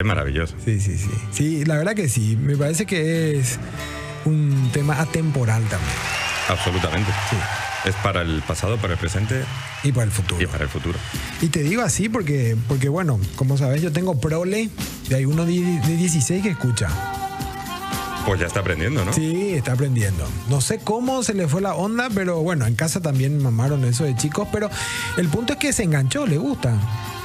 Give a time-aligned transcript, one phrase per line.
[0.00, 0.54] Es maravilloso.
[0.64, 1.10] Sí, sí, sí.
[1.32, 2.36] Sí, la verdad que sí.
[2.40, 3.58] Me parece que es
[4.26, 5.90] un tema atemporal también.
[6.48, 7.10] Absolutamente.
[7.28, 7.36] Sí.
[7.84, 9.42] Es para el pasado, para el presente
[9.82, 10.40] Y para el futuro.
[10.40, 10.96] y para el futuro.
[11.42, 14.68] Y te digo así porque, porque bueno, como sabes, yo tengo prole
[15.10, 16.88] y hay uno de de 16 que escucha.
[18.28, 19.12] Pues ya está aprendiendo, ¿no?
[19.14, 20.28] Sí, está aprendiendo.
[20.50, 24.04] No sé cómo se le fue la onda, pero bueno, en casa también mamaron eso
[24.04, 24.68] de chicos, pero
[25.16, 26.78] el punto es que se enganchó, le gusta.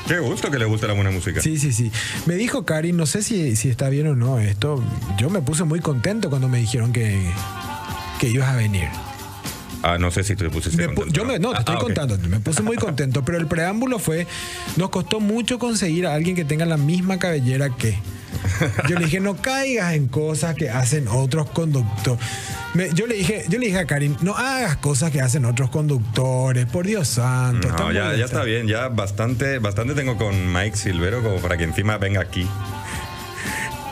[0.08, 1.42] Qué gusto que le guste la buena música.
[1.42, 1.92] Sí, sí, sí.
[2.26, 4.82] Me dijo Cari, no sé si, si está bien o no esto.
[5.18, 7.22] Yo me puse muy contento cuando me dijeron que,
[8.22, 8.88] que ibas a venir.
[9.82, 11.76] Ah, no sé si te pusiste Me pu- contento, yo me, no, te Ah, estoy
[11.76, 14.26] ah, contando, me puse muy contento, pero el preámbulo fue,
[14.78, 17.98] nos costó mucho conseguir a alguien que tenga la misma cabellera que.
[18.88, 22.24] Yo le dije, no caigas en cosas que hacen otros conductores.
[22.96, 26.66] Yo, le dije, yo le dije a Karin, no hagas cosas que hacen otros conductores,
[26.66, 27.68] por Dios santo.
[27.70, 28.32] No, ya, ya molestas".
[28.32, 32.48] está bien, ya bastante, bastante tengo con Mike Silvero como para que encima venga aquí.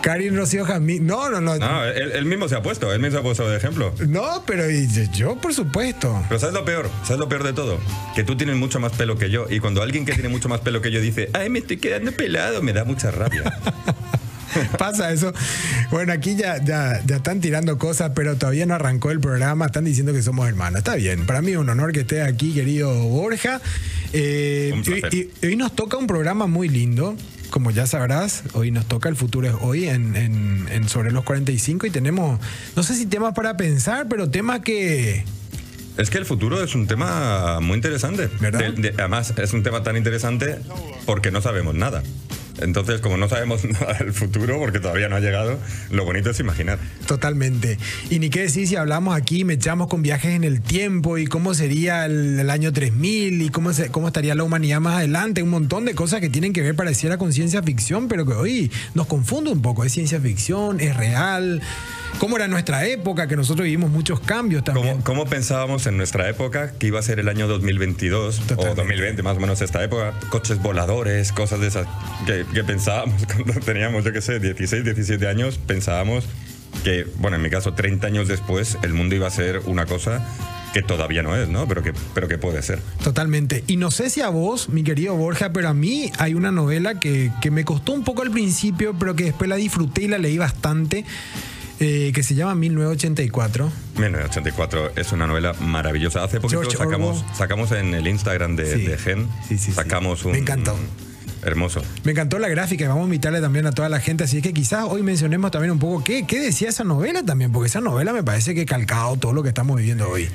[0.01, 1.57] Karin Rocío Jamín, no, no, no.
[1.57, 3.93] No, él, él mismo se ha puesto, él mismo se ha puesto de ejemplo.
[4.07, 6.23] No, pero y yo, por supuesto.
[6.27, 6.89] Pero ¿sabes lo peor?
[7.03, 7.77] ¿Sabes lo peor de todo?
[8.15, 9.45] Que tú tienes mucho más pelo que yo.
[9.47, 12.11] Y cuando alguien que tiene mucho más pelo que yo dice, ay, me estoy quedando
[12.13, 13.43] pelado, me da mucha rabia.
[14.77, 15.33] Pasa eso.
[15.91, 19.65] Bueno, aquí ya, ya, ya están tirando cosas, pero todavía no arrancó el programa.
[19.67, 20.79] Están diciendo que somos hermanos.
[20.79, 21.25] Está bien.
[21.25, 23.61] Para mí es un honor que estés aquí, querido Borja.
[24.13, 24.73] Eh,
[25.43, 27.15] hoy nos toca un programa muy lindo.
[27.49, 31.25] Como ya sabrás, hoy nos toca El Futuro es Hoy en, en- en Sobre los
[31.25, 32.39] 45 y tenemos,
[32.77, 35.25] no sé si temas para pensar, pero temas que...
[35.97, 38.29] Es que el futuro es un tema muy interesante.
[38.39, 38.71] ¿Verdad?
[38.73, 40.59] De- de- además, es un tema tan interesante
[41.05, 42.01] porque no sabemos nada.
[42.61, 45.59] Entonces, como no sabemos nada del futuro, porque todavía no ha llegado,
[45.89, 46.79] lo bonito es imaginar.
[47.07, 47.77] Totalmente.
[48.09, 51.25] Y ni qué decir si hablamos aquí, me echamos con viajes en el tiempo y
[51.27, 55.43] cómo sería el, el año 3000 y cómo, se- cómo estaría la humanidad más adelante.
[55.43, 58.71] Un montón de cosas que tienen que ver, pareciera, con ciencia ficción, pero que hoy
[58.93, 59.83] nos confunde un poco.
[59.83, 61.61] Es ciencia ficción, es real.
[62.19, 63.27] ¿Cómo era nuestra época?
[63.27, 65.01] Que nosotros vivimos muchos cambios también.
[65.01, 68.81] ¿Cómo, cómo pensábamos en nuestra época que iba a ser el año 2022 o Totalmente.
[68.81, 70.13] 2020, más o menos esta época?
[70.29, 71.87] Coches voladores, cosas de esas
[72.25, 76.25] que, que pensábamos cuando teníamos, yo qué sé, 16, 17 años, pensábamos
[76.83, 80.25] que, bueno, en mi caso, 30 años después, el mundo iba a ser una cosa
[80.73, 81.67] que todavía no es, ¿no?
[81.67, 82.79] Pero que, pero que puede ser.
[83.03, 83.63] Totalmente.
[83.67, 86.99] Y no sé si a vos, mi querido Borja, pero a mí hay una novela
[86.99, 90.17] que, que me costó un poco al principio, pero que después la disfruté y la
[90.17, 91.05] leí bastante,
[91.81, 93.71] eh, que se llama 1984.
[93.95, 96.23] 1984 es una novela maravillosa.
[96.23, 97.35] Hace poquito George sacamos, Orwell.
[97.35, 98.81] sacamos en el Instagram de, Sí.
[98.85, 100.31] de Gen, Sí, sacamos un...
[100.33, 100.75] Me encantó.
[101.43, 101.81] Hermoso.
[102.03, 104.53] Me encantó la gráfica y vamos a invitarle también a toda la gente, así que
[104.53, 108.13] quizás hoy mencionemos también un poco qué, qué decía esa novela también, porque esa novela
[108.13, 110.29] me parece que ha calcado todo lo que estamos viviendo hoy.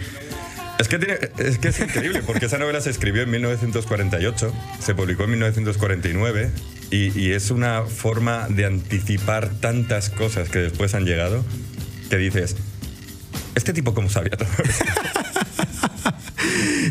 [0.80, 4.94] Es que, tiene- es que es increíble, porque esa novela se escribió en 1948, se
[4.96, 6.50] publicó en 1949
[6.90, 11.44] y, y es una forma de anticipar tantas cosas que después han llegado
[12.08, 12.56] que dices,
[13.54, 14.84] ¿este tipo cómo sabía todo esto?".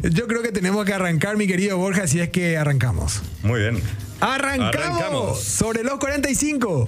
[0.11, 3.21] Yo creo que tenemos que arrancar, mi querido Borja, si es que arrancamos.
[3.43, 3.81] Muy bien.
[4.19, 4.75] ¡Arrancamos!
[4.75, 5.43] Arrancamos.
[5.43, 6.87] Sobre los 45.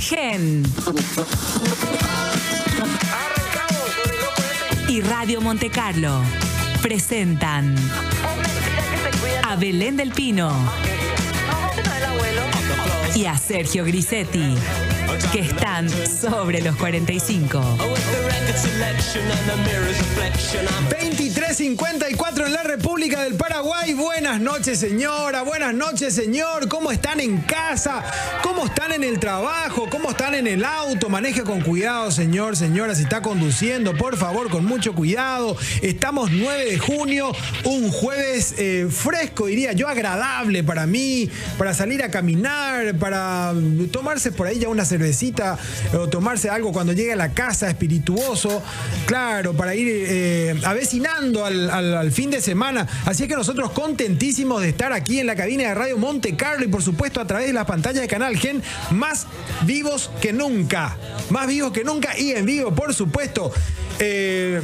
[0.00, 0.64] Gen.
[4.88, 6.22] Y Radio Monte Carlo
[6.82, 7.76] presentan
[9.44, 10.50] a Belén del Pino
[13.20, 14.54] y a Sergio Grisetti,
[15.30, 17.60] que están sobre los 45.
[21.50, 23.92] 23.54 en la República del Paraguay.
[23.92, 25.42] Buenas noches, señora.
[25.42, 26.68] Buenas noches, señor.
[26.68, 28.04] ¿Cómo están en casa?
[28.40, 29.88] ¿Cómo están en el trabajo?
[29.90, 31.08] ¿Cómo están en el auto?
[31.08, 32.94] Maneje con cuidado, señor, señora.
[32.94, 35.56] Si está conduciendo, por favor, con mucho cuidado.
[35.82, 37.32] Estamos 9 de junio,
[37.64, 41.28] un jueves eh, fresco, diría yo, agradable para mí,
[41.58, 43.52] para salir a caminar, para
[43.90, 45.58] tomarse por ahí ya una cervecita
[45.98, 48.62] o tomarse algo cuando llegue a la casa, espirituoso.
[49.06, 52.86] Claro, para ir eh, avecinando al, fin de semana.
[53.04, 56.64] Así es que nosotros contentísimos de estar aquí en la cabina de Radio Monte Carlo
[56.64, 59.26] y por supuesto a través de las pantallas de Canal Gen, más
[59.62, 60.96] vivos que nunca.
[61.30, 63.52] Más vivos que nunca y en vivo, por supuesto.
[63.98, 64.60] Eh,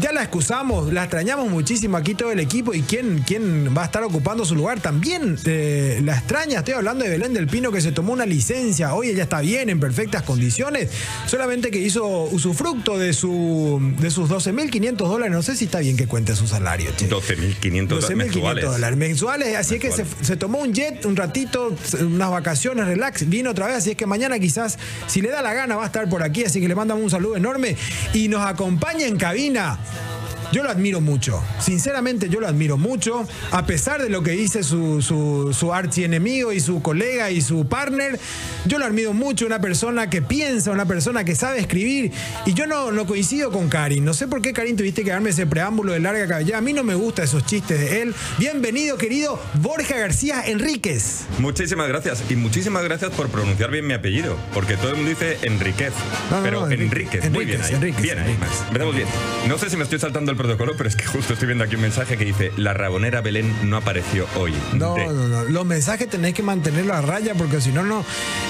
[0.00, 3.84] ya la excusamos, la extrañamos muchísimo aquí todo el equipo y quién, quién va a
[3.86, 6.58] estar ocupando su lugar también eh, la extraña.
[6.58, 8.94] Estoy hablando de Belén del Pino que se tomó una licencia.
[8.94, 10.90] Hoy ella está bien, en perfectas condiciones.
[11.26, 15.32] Solamente que hizo usufructo de, su, de sus 12.500 dólares.
[15.34, 17.08] No sé si está bien que cuente su salario, che.
[17.08, 18.64] 12.500 12.500 mensuales.
[18.64, 19.56] dólares mensuales.
[19.56, 23.66] Así es que se, se tomó un jet un ratito, unas vacaciones, relax, vino otra
[23.66, 23.76] vez.
[23.76, 26.44] Así es que mañana quizás, si le da la gana, va a estar por aquí.
[26.44, 27.76] Así que le mandamos un saludo enorme
[28.12, 31.42] y nos acompaña en cabina tell yo lo admiro mucho.
[31.60, 33.26] Sinceramente, yo lo admiro mucho.
[33.50, 37.66] A pesar de lo que dice su, su, su archienemigo y su colega y su
[37.66, 38.18] partner,
[38.66, 39.46] yo lo admiro mucho.
[39.46, 42.12] Una persona que piensa, una persona que sabe escribir.
[42.46, 44.04] Y yo no, no coincido con Karin.
[44.04, 46.58] No sé por qué, Karin, tuviste que darme ese preámbulo de larga cabellera.
[46.58, 48.14] A mí no me gustan esos chistes de él.
[48.38, 51.24] Bienvenido, querido Borja García Enríquez.
[51.38, 52.22] Muchísimas gracias.
[52.28, 54.36] Y muchísimas gracias por pronunciar bien mi apellido.
[54.52, 55.92] Porque todo el mundo dice Enríquez.
[56.30, 57.30] No, no, pero Enríquez.
[57.30, 57.74] Muy bien Enríquez, ahí.
[57.74, 58.30] Enríquez, bien ahí.
[58.32, 58.60] Enríquez.
[58.68, 59.08] Empezamos bien.
[59.48, 61.74] No sé si me estoy saltando el protocolo, pero es que justo estoy viendo aquí
[61.76, 64.52] un mensaje que dice: La rabonera Belén no apareció hoy.
[64.74, 65.44] No, De- no, no.
[65.44, 68.04] Los mensajes tenéis que mantenerlos a raya porque si no, no.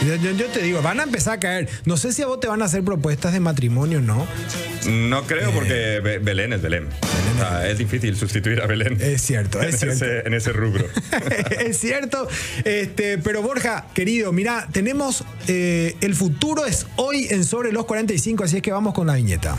[0.05, 1.69] Yo, te digo, van a empezar a caer.
[1.85, 4.26] No sé si a vos te van a hacer propuestas de matrimonio, ¿no?
[4.88, 6.88] No creo, porque Be- Belén es Belén.
[7.67, 8.99] Es difícil sustituir a Belén.
[9.00, 10.05] Es cierto, es en cierto.
[10.05, 10.87] Ese, en ese rubro.
[11.61, 12.29] es cierto.
[12.64, 18.44] Este, pero Borja, querido, mira, tenemos eh, el futuro es hoy en sobre los 45,
[18.44, 19.56] así es que vamos con la viñeta.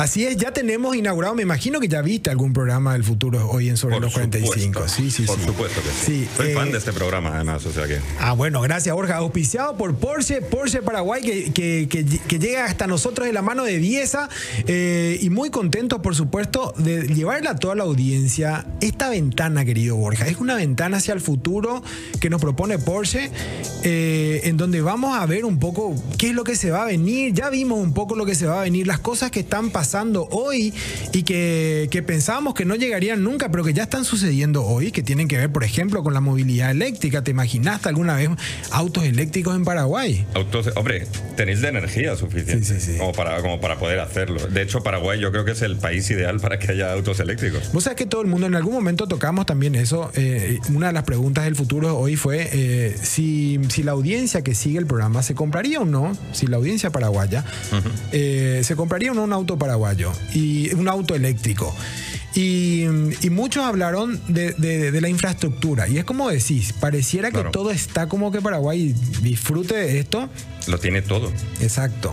[0.00, 3.68] Así es, ya tenemos inaugurado, me imagino que ya viste algún programa del futuro hoy
[3.68, 4.72] en sobre Por los 45.
[4.88, 4.88] supuesto.
[5.02, 5.44] Sí, sí, Por sí.
[5.44, 6.24] supuesto que sí.
[6.24, 7.98] Sí, Soy eh, fan de este programa, además, o sea que.
[8.18, 9.16] Ah, bueno, gracias Borja.
[9.16, 13.62] Auspiciado por Porsche, Porsche Paraguay, que, que- que- que llega hasta nosotros de la mano
[13.64, 14.30] de Dieza.
[14.66, 19.96] eh, y muy contentos, por supuesto, de llevarle a toda la audiencia esta ventana, querido
[19.96, 20.26] Borja.
[20.28, 21.82] Es una ventana hacia el futuro
[22.20, 23.30] que nos propone Porsche,
[23.82, 26.86] eh, en donde vamos a ver un poco qué es lo que se va a
[26.86, 27.34] venir.
[27.34, 29.89] Ya vimos un poco lo que se va a venir, las cosas que están pasando
[30.30, 30.72] hoy
[31.12, 35.02] y que, que pensábamos que no llegarían nunca, pero que ya están sucediendo hoy, que
[35.02, 37.22] tienen que ver, por ejemplo, con la movilidad eléctrica.
[37.22, 38.30] ¿Te imaginaste alguna vez
[38.70, 40.24] autos eléctricos en Paraguay?
[40.34, 41.06] Autos, hombre,
[41.36, 42.98] tenéis de energía suficiente Sí, sí, sí.
[42.98, 44.40] Como, para, como para poder hacerlo.
[44.48, 47.72] De hecho, Paraguay yo creo que es el país ideal para que haya autos eléctricos.
[47.72, 50.10] Vos sabés que todo el mundo en algún momento tocamos también eso.
[50.14, 54.54] eh, una de las preguntas del futuro hoy fue eh, si, si la audiencia que
[54.54, 57.44] sigue el programa se compraría o no, si la audiencia paraguaya
[58.12, 61.74] eh, se compraría o no un auto paraguayo y un auto eléctrico.
[62.34, 62.84] Y,
[63.22, 65.88] y muchos hablaron de, de- de la infraestructura.
[65.88, 70.28] Y es como decís, pareciera que todo está como que Paraguay disfrute de esto.
[70.68, 71.32] Lo tiene todo.
[71.60, 72.12] Exacto.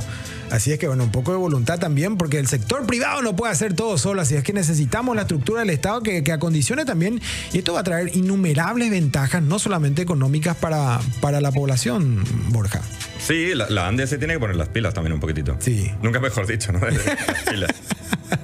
[0.51, 3.51] Así es que, bueno, un poco de voluntad también, porque el sector privado no puede
[3.51, 7.21] hacer todo solo, así es que necesitamos la estructura del Estado que, que acondicione también,
[7.53, 12.81] y esto va a traer innumerables ventajas, no solamente económicas para, para la población, Borja.
[13.19, 15.57] Sí, la, la ANDE se tiene que poner las pilas también un poquitito.
[15.59, 15.91] Sí.
[16.01, 16.79] Nunca mejor dicho, ¿no?
[16.87, 17.71] Las pilas.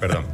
[0.00, 0.24] Perdón.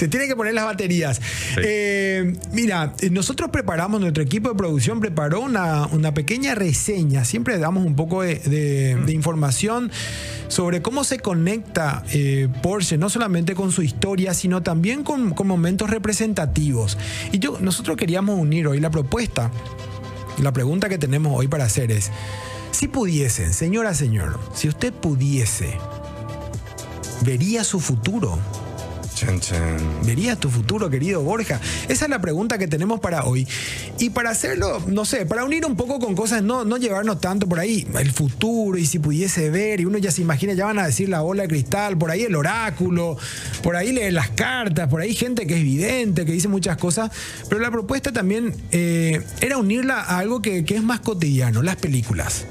[0.00, 1.20] Se tienen que poner las baterías.
[1.62, 7.26] Eh, mira, nosotros preparamos, nuestro equipo de producción preparó una, una pequeña reseña.
[7.26, 9.90] Siempre damos un poco de, de- de información
[10.48, 15.46] sobre cómo se conecta eh, Porsche, no solamente con su historia, sino también con, con
[15.46, 16.96] momentos representativos.
[17.30, 19.50] Y yo, nosotros queríamos unir hoy la propuesta.
[20.42, 22.10] La pregunta que tenemos hoy para hacer es,
[22.70, 25.76] si pudiesen, señora, señor, si usted pudiese,
[27.22, 28.38] ¿vería su futuro?
[29.20, 29.76] Chan, chan.
[30.06, 31.60] ¿Verías tu futuro, querido Borja?
[31.90, 33.46] Esa es la pregunta que tenemos para hoy.
[33.98, 37.46] Y para hacerlo, no sé, para unir un poco con cosas, no, no llevarnos tanto
[37.46, 40.78] por ahí, el futuro y si pudiese ver, y uno ya se imagina, ya van
[40.78, 43.18] a decir la bola de cristal, por ahí el oráculo,
[43.62, 47.10] por ahí leer las cartas, por ahí gente que es vidente, que dice muchas cosas,
[47.50, 51.76] pero la propuesta también eh, era unirla a algo que, que es más cotidiano, las
[51.76, 52.46] películas.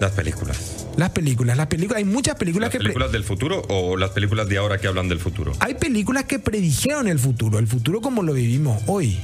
[0.00, 0.79] Las películas.
[1.00, 2.76] Las películas, las películas, hay muchas películas ¿Las que...
[2.76, 5.54] películas del futuro o las películas de ahora que hablan del futuro?
[5.58, 9.18] hay películas que predijeron el futuro, el futuro como lo vivimos hoy.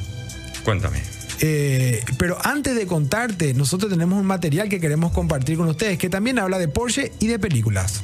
[0.65, 1.03] Cuéntame.
[1.43, 6.09] Eh, pero antes de contarte, nosotros tenemos un material que queremos compartir con ustedes que
[6.09, 8.01] también habla de Porsche y de películas.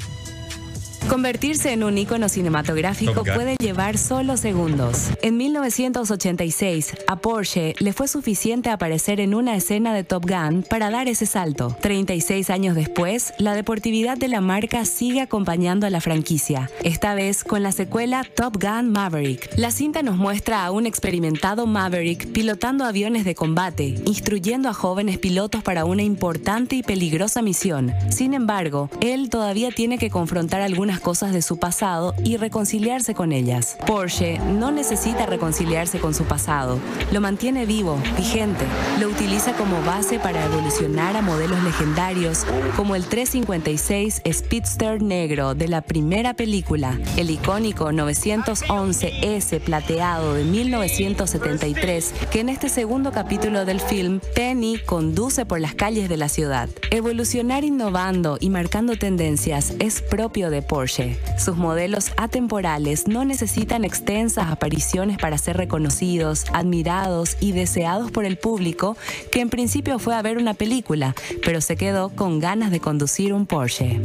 [1.09, 5.11] Convertirse en un ícono cinematográfico puede llevar solo segundos.
[5.21, 10.91] En 1986, a Porsche le fue suficiente aparecer en una escena de Top Gun para
[10.91, 11.77] dar ese salto.
[11.81, 17.45] 36 años después, la deportividad de la marca sigue acompañando a la franquicia, esta vez
[17.45, 19.51] con la secuela Top Gun Maverick.
[19.59, 25.19] La cinta nos muestra a un experimentado Maverick pilotando aviones de combate, instruyendo a jóvenes
[25.19, 27.93] pilotos para una importante y peligrosa misión.
[28.11, 33.33] Sin embargo, él todavía tiene que confrontar algunas cosas de su pasado y reconciliarse con
[33.33, 33.77] ellas.
[33.87, 36.79] Porsche no necesita reconciliarse con su pasado,
[37.13, 38.65] lo mantiene vivo, vigente,
[39.01, 42.45] lo utiliza como base para evolucionar a modelos legendarios
[42.77, 52.15] como el 356 Speedster negro de la primera película, el icónico 911S plateado de 1973
[52.31, 56.69] que en este segundo capítulo del film Penny conduce por las calles de la ciudad.
[56.91, 60.82] Evolucionar innovando y marcando tendencias es propio de Porsche.
[60.83, 61.17] Porsche.
[61.39, 68.37] Sus modelos atemporales no necesitan extensas apariciones para ser reconocidos, admirados y deseados por el
[68.37, 68.97] público,
[69.31, 73.33] que en principio fue a ver una película, pero se quedó con ganas de conducir
[73.33, 74.01] un Porsche.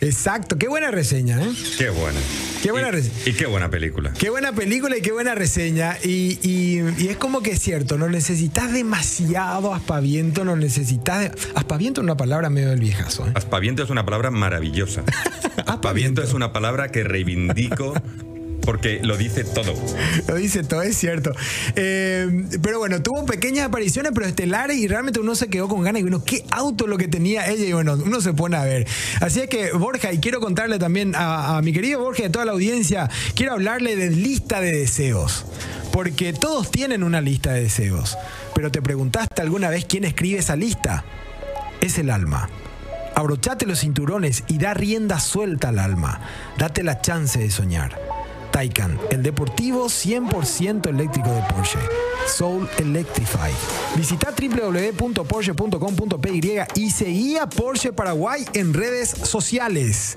[0.00, 1.52] Exacto, qué buena reseña, ¿eh?
[1.76, 2.20] Qué buena.
[2.62, 4.12] Qué buena y, y qué buena película.
[4.18, 5.96] Qué buena película y qué buena reseña.
[6.04, 11.20] Y, y- y es como que es cierto, no necesitas demasiado aspaviento, no necesitas.
[11.20, 13.26] de- Aspaviento es una palabra medio del viejazo.
[13.26, 13.32] ¿eh?
[13.34, 15.02] Aspaviento es una palabra maravillosa.
[15.66, 17.94] Aspaviento es una palabra que reivindico
[18.64, 19.74] porque lo dice todo.
[20.26, 21.32] Lo dice todo, es cierto.
[21.76, 26.00] Eh, pero bueno, tuvo pequeñas apariciones, pero estelares, y realmente uno se quedó con ganas
[26.00, 28.86] y bueno, qué auto lo que tenía ella, y bueno, uno se pone a ver.
[29.20, 32.32] Así es que, Borja, y quiero contarle también a, a mi querido Borja y a
[32.32, 35.44] toda la audiencia, quiero hablarle de lista de deseos.
[35.92, 38.16] Porque todos tienen una lista de deseos.
[38.54, 41.04] Pero te preguntaste alguna vez quién escribe esa lista.
[41.82, 42.48] Es el alma.
[43.14, 46.20] Abrochate los cinturones y da rienda suelta al alma.
[46.56, 48.11] Date la chance de soñar.
[48.52, 51.78] Taycan, el deportivo 100% eléctrico de Porsche.
[52.28, 53.50] Soul Electrify.
[53.96, 60.16] Visita www.porsche.com.py y seguí a Porsche Paraguay en redes sociales.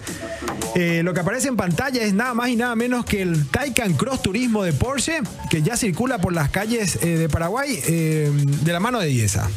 [0.75, 3.93] Eh, lo que aparece en pantalla es nada más y nada menos que el Taycan
[3.93, 8.29] Cross Turismo de Porsche, que ya circula por las calles eh, de Paraguay eh,
[8.61, 9.49] de la mano de Dieza.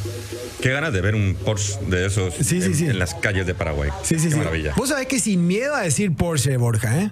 [0.62, 2.87] Qué ganas de ver un Porsche de esos Sí, sí, en, sí.
[2.87, 3.90] en las calles de Paraguay.
[4.02, 4.38] Sí, sí, Qué sí.
[4.38, 4.73] maravilla.
[4.76, 7.11] Vos sabés que sin miedo a decir Porsche, Borja, ¿eh?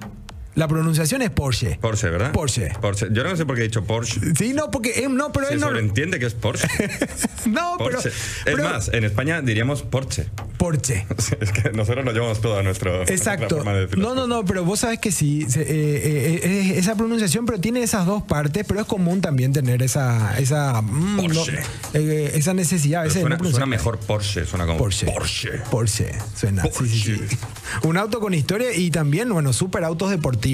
[0.56, 1.78] La pronunciación es Porsche.
[1.80, 2.32] Porsche, ¿verdad?
[2.32, 2.72] Porsche.
[2.80, 3.08] Porsche.
[3.12, 4.20] Yo no sé por qué he dicho Porsche.
[4.36, 5.66] Sí, no, porque eh, no, pero Se él no.
[5.68, 6.66] sobreentiende que es Porsche.
[7.46, 8.10] No, pero, Porsche.
[8.44, 10.26] pero- es más, en España diríamos Porsche.
[10.58, 11.06] Porsche.
[11.40, 13.02] Es que nosotros lo llevamos todo a nuestro.
[13.02, 13.56] Exacto.
[13.56, 17.60] forma de No, no, no, pero vos sabés que sí, eh, eh, esa pronunciación, pero
[17.60, 21.52] tiene esas dos partes, pero es común también tener esa, esa, mm, Porsche.
[21.52, 23.60] no, esa necesidad a veces suena, no pronunciar.
[23.62, 25.06] suena mejor Porsche, suena como Porsche.
[25.06, 25.50] Porsche.
[25.70, 26.12] Porsche.
[26.34, 26.62] Suena.
[26.64, 27.36] Sí, sí, sí.
[27.82, 30.45] Un auto con historia y también, bueno, super autos deportivos.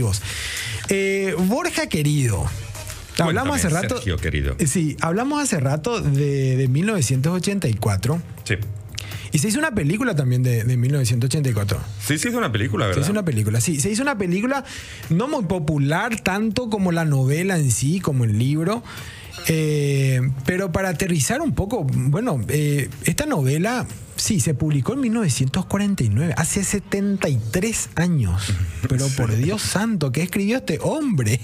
[0.89, 2.45] Eh, Borja querido.
[3.19, 3.97] Hablamos hace rato.
[3.97, 4.57] Sergio, querido.
[4.59, 8.23] Eh, Sí, hablamos hace rato de, de 1984.
[8.45, 8.55] Sí.
[9.33, 11.81] Y se hizo una película también de, de 1984.
[12.07, 13.03] Sí, sí, hizo una película, Se ¿verdad?
[13.03, 13.81] hizo una película, sí.
[13.81, 14.65] Se hizo una película
[15.11, 18.83] no muy popular tanto como la novela en sí, como el libro.
[19.49, 26.35] Eh, pero para aterrizar un poco, bueno, eh, esta novela, sí, se publicó en 1949,
[26.37, 28.53] hace 73 años.
[28.89, 31.41] Pero por Dios santo, ¿qué escribió este hombre?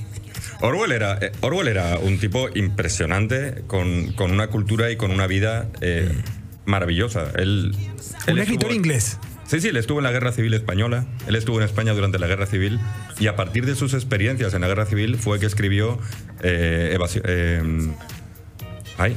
[0.61, 5.27] Orwell era, eh, Orwell era un tipo impresionante, con, con una cultura y con una
[5.27, 6.11] vida eh,
[6.67, 7.31] maravillosa.
[7.37, 7.75] Él,
[8.27, 9.19] él Un escritor estuvo- inglés.
[9.49, 12.27] Sí, sí, él estuvo en la Guerra Civil Española, él estuvo en España durante la
[12.27, 12.79] Guerra Civil
[13.19, 15.99] y a partir de sus experiencias en la Guerra Civil fue que escribió
[16.43, 17.63] eh, Evasio- eh,
[18.99, 19.17] ay,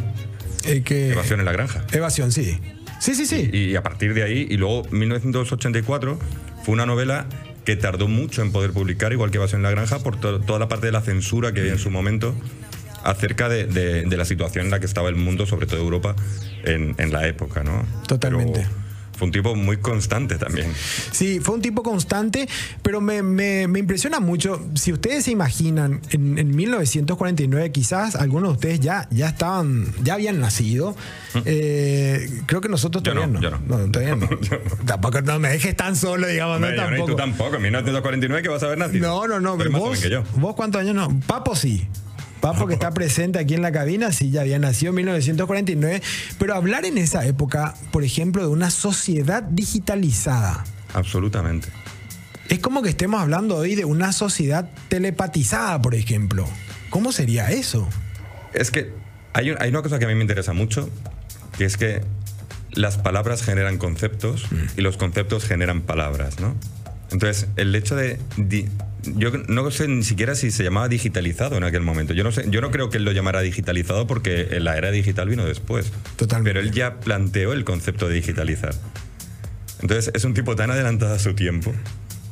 [0.65, 1.83] Eh, que, Evasión en la Granja.
[1.91, 2.59] Evasión, sí.
[2.99, 3.49] Sí, sí, sí.
[3.51, 6.19] Y a partir de ahí, y luego 1984,
[6.63, 7.25] fue una novela
[7.65, 10.59] que tardó mucho en poder publicar, igual que Evasión en la Granja, por to- toda
[10.59, 12.35] la parte de la censura que había en su momento
[13.03, 16.15] acerca de, de- de la situación en la que estaba el mundo, sobre todo Europa,
[16.63, 17.83] en, en la época, ¿no?
[18.07, 18.61] Totalmente.
[18.61, 18.90] Pero
[19.21, 20.65] fue un tipo muy constante también.
[21.11, 22.49] Sí, fue un tipo constante,
[22.81, 24.59] pero me, me- me impresiona mucho.
[24.73, 30.15] Si ustedes se imaginan, en, en 1949 quizás algunos de ustedes ya, ya estaban, ya
[30.15, 30.95] habían nacido.
[31.45, 33.03] Eh, creo que nosotros.
[33.03, 33.59] Yo todavía no, no.
[33.69, 33.91] yo no.
[33.91, 34.27] todavía no.
[34.87, 37.11] Tampoco no me dejes tan solo, digamos, no, yo no, y tampoco.
[37.11, 39.07] tú tampoco, en 1949 que vas a haber nacido.
[39.07, 40.23] No, no, no, pero vos, joven que yo.
[40.37, 41.19] vos cuántos años no.
[41.27, 41.87] Papo sí.
[42.41, 46.01] Papo que está presente aquí en la cabina, sí, ya había nacido en 1949.
[46.39, 50.63] Pero hablar en esa época, por ejemplo, de una sociedad digitalizada.
[50.93, 51.69] Absolutamente.
[52.49, 56.47] Es como que estemos hablando hoy de una sociedad telepatizada, por ejemplo.
[56.89, 57.87] ¿Cómo sería eso?
[58.53, 58.91] Es que
[59.33, 60.89] hay, un- hay una cosa que a mí me interesa mucho,
[61.57, 62.01] que es que
[62.73, 64.45] las palabras generan conceptos
[64.75, 66.55] y los conceptos generan palabras, ¿no?
[67.11, 68.17] Entonces, el hecho de...
[69.03, 72.13] yo no sé ni siquiera si se llamaba digitalizado en aquel momento.
[72.13, 75.27] Yo no, sé, yo no creo que él lo llamara digitalizado porque la era digital
[75.29, 75.91] vino después.
[76.15, 76.49] Totalmente.
[76.49, 78.73] Pero él ya planteó el concepto de digitalizar.
[79.81, 81.73] Entonces, es un tipo tan adelantado a su tiempo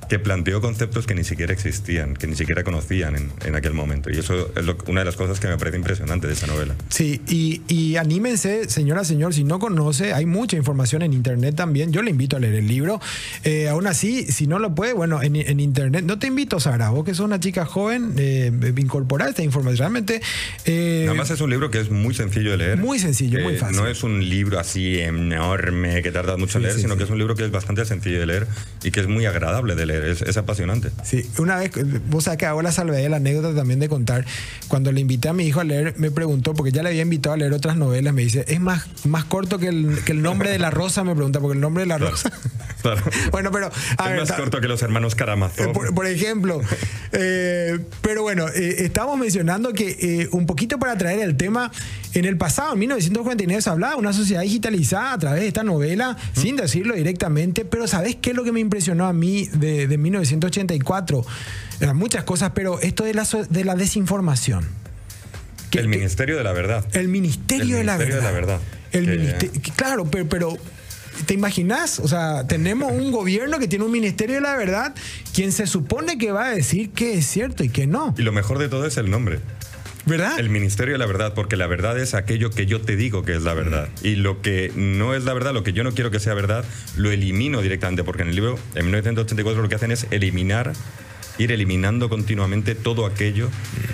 [0.10, 4.10] que planteó conceptos que ni siquiera existían, que ni siquiera conocían en, en aquel momento.
[4.10, 6.76] Y eso es lo- una de las cosas que me parece impresionante de esa novela.
[6.90, 11.92] Sí, y, y anímense, señora, señor, si no conoce, hay mucha información en internet también.
[11.94, 13.00] Yo le invito a leer el libro.
[13.44, 16.04] Eh, aún así, si no lo puede, bueno, en, en internet.
[16.06, 19.78] No te invito, Sara, vos que sos una chica joven, eh, incorporar esta información.
[19.78, 20.22] Realmente.
[20.66, 22.78] eh, Además es un libro que es muy sencillo de leer.
[22.80, 23.78] Muy sencillo, muy fácil.
[23.78, 26.98] No es un libro así enorme que tarda mucho en Sí, leer, sí, sino sí.
[26.98, 28.48] que es un libro que es bastante sencillo de leer
[28.84, 29.99] y que es muy agradable de leer.
[30.00, 30.92] Es, es apasionante.
[31.04, 31.72] Sí, una vez,
[32.10, 34.26] vos sabés que hago la salvedad de la anécdota también de contar,
[34.68, 37.34] cuando le invité a mi hijo a leer, me preguntó, porque ya le había invitado
[37.34, 40.52] a leer otras novelas, me dice, es más, más corto que el, que el nombre
[40.52, 42.32] de la rosa, me pregunta, porque el nombre de la rosa...
[42.82, 43.02] Claro.
[43.32, 43.68] bueno, pero...
[43.98, 45.74] A es ver, más corto que los hermanos Karamazov.
[45.74, 46.62] por, por ejemplo.
[47.12, 51.72] Eh, pero bueno, eh, estamos mencionando que eh, un poquito para traer el tema,
[52.14, 55.64] en el pasado, en 1949, se hablaba de una sociedad digitalizada a través de esta
[55.64, 59.89] novela, sin decirlo directamente, pero ¿sabés qué es lo que me impresionó a mí de,
[59.90, 61.26] de 1984?
[61.82, 64.66] Eran muchas cosas, pero esto de la, de la desinformación.
[65.72, 66.86] Que- el que- Ministerio de la Verdad.
[66.94, 68.60] el Ministerio, El de, la Ministerio de la Verdad.
[68.92, 70.58] El Que- Ministerio, claro, pero, pero
[71.26, 72.00] ¿te imaginas?
[72.00, 74.96] O sea, tenemos un gobierno que tiene un Ministerio de la Verdad,
[75.34, 78.32] quien se supone que va a decir que es cierto y que no, Y lo
[78.32, 79.40] mejor de todo es el nombre.
[80.06, 80.40] ¿Verdad?
[80.40, 83.36] El Ministerio de la Verdad, porque la verdad es aquello que yo te digo que
[83.36, 83.90] es la verdad.
[84.02, 86.66] Y lo que no es la verdad, lo que yo no quiero que sea verdad,
[86.98, 90.74] lo elimino directamente, porque en el libro, en 1984, lo que hacen es eliminar,
[91.38, 93.50] ir eliminando continuamente todo aquello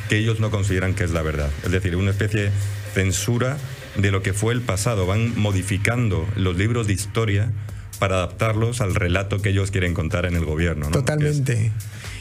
[0.10, 1.50] que ellos no consideran que es la verdad.
[1.64, 2.52] Es decir, una especie de
[2.94, 3.58] censura
[3.96, 5.06] de lo que fue el pasado.
[5.06, 7.52] Van modificando los libros de historia
[7.98, 10.86] para adaptarlos al relato que ellos quieren contar en el gobierno.
[10.86, 10.92] ¿no?
[10.92, 11.72] Totalmente.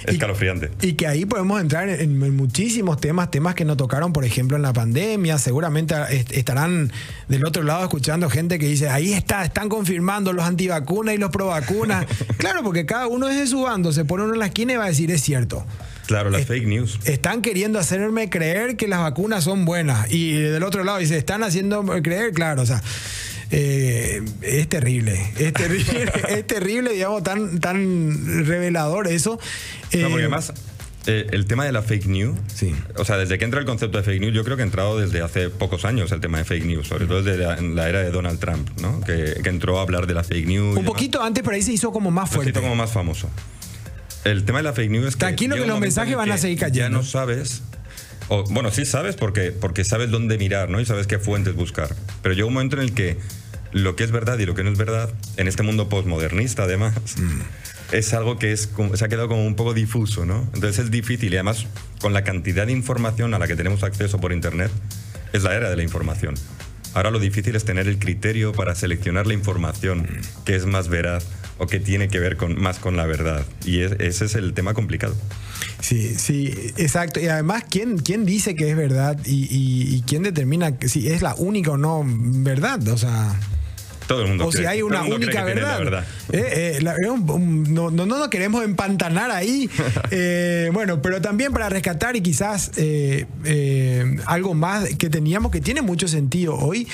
[0.04, 0.70] Es escalofriante.
[0.82, 4.54] Y que ahí podemos entrar en, en muchísimos temas, temas que nos tocaron, por ejemplo,
[4.56, 5.38] en la pandemia.
[5.38, 6.92] Seguramente est- estarán
[7.28, 11.30] del otro lado escuchando gente que dice, ahí está, están confirmando los antivacunas y los
[11.30, 12.04] provacunas.
[12.36, 14.76] claro, porque cada uno es de su bando, se pone uno en la esquina y
[14.76, 15.64] va a decir, es cierto.
[16.06, 16.98] Claro, las fake news.
[17.06, 20.12] Están queriendo hacerme creer que las vacunas son buenas.
[20.12, 22.82] Y del otro lado dice, están haciendo creer, claro, o sea.
[23.50, 29.38] Eh, es terrible, es terrible, es terrible, digamos, tan, tan revelador eso.
[29.92, 30.52] No, Eh, porque además,
[31.06, 32.74] eh, el tema de la fake news, Sí.
[32.96, 34.98] o sea, desde que entra el concepto de fake news, yo creo que ha entrado
[34.98, 37.88] desde hace pocos años el tema de fake news, sobre todo desde la, en la
[37.88, 39.00] era de Donald Trump, ¿no?
[39.02, 40.68] Que, que entró a hablar de la fake news.
[40.70, 40.86] un demás.
[40.90, 42.60] poquito antes, pero ahí se hizo como más Un poquito fuerte.
[42.68, 43.28] como más famoso.
[44.24, 45.20] El tema de la fake news es que.
[45.20, 46.98] Tranquilo que los mensajes en van a seguir Ya cayendo.
[46.98, 47.62] no sabes.
[48.28, 50.80] O, bueno, sí sabes porque, porque sabes dónde mirar, ¿no?
[50.80, 51.94] Y sabes qué fuentes buscar.
[52.22, 53.18] Pero llega un momento en el que
[53.72, 56.94] lo que es verdad y lo que no es verdad, en este mundo postmodernista, además,
[57.18, 57.40] Mm.
[57.92, 60.48] es algo que es, se ha quedado como un poco difuso, ¿no?
[60.54, 61.66] Entonces es difícil y además,
[62.00, 64.70] con la cantidad de información a la que tenemos acceso por Internet,
[65.32, 66.34] es la era de la información.
[66.94, 70.06] Ahora lo difícil es tener el criterio para seleccionar la información
[70.44, 71.26] que es más veraz
[71.58, 73.44] o que tiene que ver con, más con la verdad.
[73.64, 75.14] Y es- ese es el tema complicado.
[75.80, 77.20] Sí, sí, exacto.
[77.20, 81.22] Y además, ¿quién, quién dice que es verdad y, y- y quién determina si es
[81.22, 82.86] la única o no verdad?
[82.88, 83.38] O sea,
[84.06, 86.04] Todo el mundo o si hay una única verdad.
[86.32, 89.68] Eh, eh, la- un- no, no, no nos queremos empantanar ahí.
[90.10, 95.60] Eh, bueno, pero también para rescatar y quizás eh, eh, algo más que teníamos que
[95.60, 96.86] tiene mucho sentido hoy.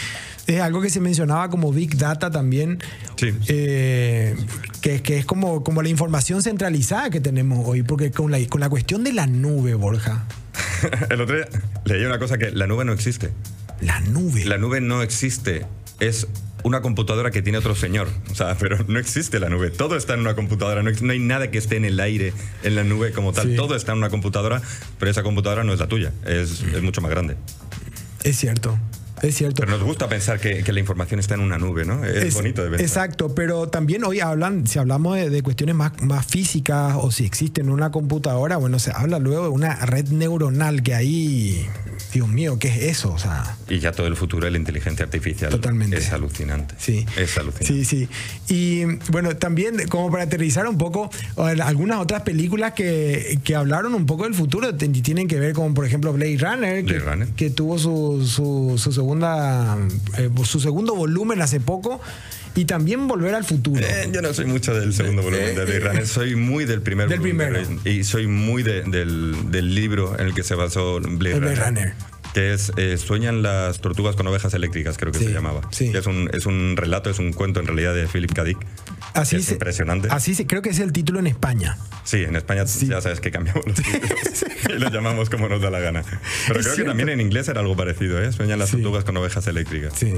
[0.56, 2.78] Es algo que se mencionaba como Big Data también,
[3.16, 3.32] Sí.
[3.48, 4.34] eh,
[4.80, 8.60] que, que es como, como la información centralizada que tenemos hoy, porque con la, con
[8.60, 10.24] la cuestión de la nube, Borja,
[11.10, 11.48] El otro día
[11.84, 13.30] leí una cosa que la nube no existe.
[13.80, 14.44] la nube.
[14.44, 15.66] La nube no existe.
[16.00, 16.26] Es
[16.64, 18.08] una computadora que tiene otro señor.
[18.30, 19.70] O sea, pero no existe la nube.
[19.70, 20.82] Todo está en una computadora.
[20.82, 22.32] No, no hay nada que esté en el aire,
[22.64, 23.50] en la nube como tal.
[23.50, 23.56] Sí.
[23.56, 24.60] Todo está en una computadora,
[24.98, 26.12] pero esa computadora no es la tuya.
[26.26, 27.36] Es, es mucho más grande.
[28.24, 28.78] Es cierto,
[29.22, 29.62] es cierto.
[29.62, 32.04] Pero nos gusta pensar que, que la información está en una nube, ¿no?
[32.04, 32.86] Es, Es- bonito de pensar.
[32.86, 37.24] Exacto, pero también hoy hablan, si hablamos de, de cuestiones más, más físicas o si
[37.24, 41.66] existe en una computadora, bueno, se habla luego de una red neuronal que ahí,
[42.12, 43.12] Dios mío, ¿qué es eso?
[43.12, 45.96] O sea, Y ya todo el futuro de la inteligencia artificial Totalmente.
[45.98, 46.74] es alucinante.
[46.78, 47.04] sí.
[47.16, 47.66] Es alucinante.
[47.66, 48.08] Sí, sí.
[48.48, 54.06] Y bueno, también como para aterrizar un poco, algunas otras películas que, que hablaron un
[54.06, 57.28] poco del futuro tienen que ver con, por ejemplo, Blade Runner, que, Runner.
[57.28, 59.76] que tuvo su, su, su segunda,
[60.18, 62.00] eh, su segundo volumen hace poco.
[62.54, 63.80] Y también Volver al Futuro.
[63.80, 67.08] Eh, yo no soy mucho del segundo volumen de Blade Runner, soy muy del primer
[67.08, 67.80] Del volumen primero.
[67.84, 71.54] Y soy muy de- del, del libro en el que se basó Blade, El Blade
[71.54, 71.94] Runner, Runner.
[72.34, 75.62] Que es eh, Sueñan las tortugas con ovejas eléctricas, creo que Sí, se llamaba.
[75.72, 75.90] sí.
[75.90, 78.44] Que es, un, es un relato, es un cuento en realidad de Philip K.
[78.44, 78.58] Dick.
[79.14, 80.08] Así que es se- impresionante.
[80.10, 81.76] Así se, creo que es el título en España.
[82.04, 82.86] Sí, en España Sí.
[82.86, 86.02] ya sabes que cambiamos los títulos y lo llamamos como nos da la gana.
[86.02, 86.90] Pero Es creo que cierto.
[86.90, 88.32] también en inglés era algo parecido, ¿eh?
[88.32, 89.92] Sueñan las tortugas con ovejas eléctricas.
[89.96, 90.12] Sí.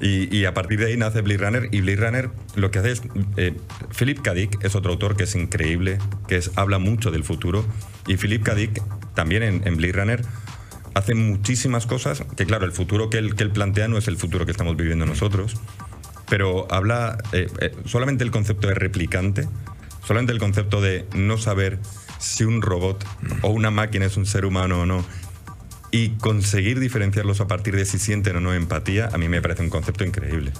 [0.00, 1.68] Y, y a partir de ahí nace Blade Runner.
[1.72, 3.02] Y Blade Runner lo que hace es.
[3.36, 3.54] eh,
[3.98, 4.32] Philip K.
[4.34, 7.66] Dick es otro autor que es increíble, que es, habla mucho del futuro.
[8.06, 8.54] Y Philip K.
[8.54, 8.82] Dick
[9.14, 10.22] también en, en Blade Runner
[10.94, 12.22] hace muchísimas cosas.
[12.36, 15.06] Que claro, el futuro que él, que plantea no es el futuro que estamos viviendo
[15.06, 15.56] nosotros.
[16.28, 19.48] Pero habla eh, eh, solamente el concepto de replicante,
[20.06, 21.78] solamente el concepto de no saber
[22.18, 23.04] si un robot
[23.42, 25.04] o una máquina es un ser humano o no,
[25.90, 29.62] y conseguir diferenciarlos a partir de si sienten o no empatía, a mí me parece
[29.62, 30.52] un concepto increíble.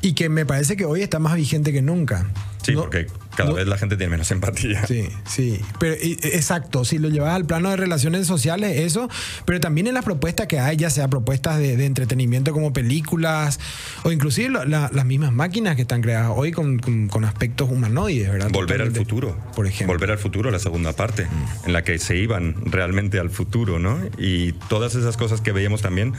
[0.00, 2.26] Y que me parece que hoy está más vigente que nunca.
[2.66, 4.84] Sí, No- porque cada no- vez la gente tiene menos empatía.
[4.86, 5.60] Sí, sí.
[5.78, 9.08] Pero y- exacto, si lo llevas al plano de relaciones sociales, eso,
[9.44, 13.60] pero también en las propuestas que hay, ya sea propuestas de, de entretenimiento como películas,
[14.02, 17.70] o inclusive lo- la- las mismas máquinas que están creadas hoy con, con- con aspectos
[17.70, 18.50] humanoides, ¿verdad?
[18.50, 19.36] Volver al futuro.
[19.54, 19.94] Por ejemplo.
[19.94, 21.26] Volver al futuro, la segunda parte,
[21.66, 23.98] en la que se iban realmente al futuro, ¿no?
[24.18, 26.14] Y todas esas cosas que veíamos también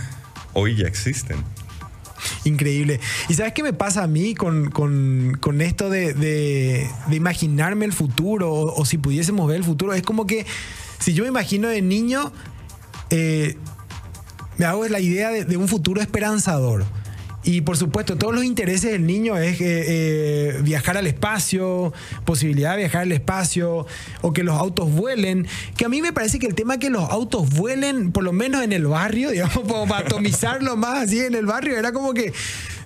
[0.54, 1.38] hoy ya existen.
[2.44, 3.00] Increíble.
[3.30, 7.94] ¿Y sabes qué me pasa a mí con, con- con esto de, de- imaginarme el
[7.94, 9.94] futuro o, si pudiésemos ver el futuro?
[9.94, 10.46] Es como que
[11.00, 12.32] si yo me imagino de niño,
[13.10, 13.58] eh,
[14.58, 16.86] me hago la idea de, de un futuro esperanzador.
[17.48, 21.94] Y por supuesto, todos los intereses del niño es eh, eh, viajar al espacio,
[22.26, 23.88] posibilidad de viajar al espacio,
[24.22, 25.48] o que los autos vuelen.
[25.78, 28.64] Que a mí me parece que el tema que los autos vuelen, por lo menos
[28.64, 32.34] en el barrio, digamos, para atomizarlo más así en el barrio, era como que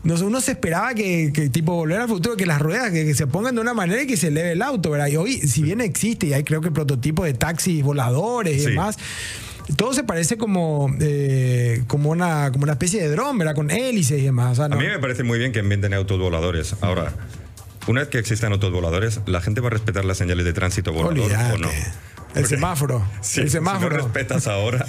[0.04, 3.26] uno se esperaba que, que, tipo volver al futuro, que las ruedas que, que se
[3.26, 5.08] pongan de una manera y que se eleve el auto, ¿verdad?
[5.08, 8.65] Y hoy, si bien existe, y hay creo que prototipos de taxis voladores y Sí.
[8.69, 8.97] demás,
[9.75, 13.55] todo se parece como, eh, como, una, como una especie de dron, ¿verdad?
[13.55, 14.53] Con hélices y demás.
[14.53, 16.75] O sea, A mí me parece muy bien que inventen autos voladores.
[16.81, 17.13] Ahora,
[17.88, 20.93] una vez que existan autos voladores, ¿la gente va a respetar las señales de tránsito
[20.93, 21.69] volador o no?
[22.36, 23.06] El semáforo.
[23.22, 23.98] Sí, el Si semáforo.
[23.98, 24.86] no respetas ahora,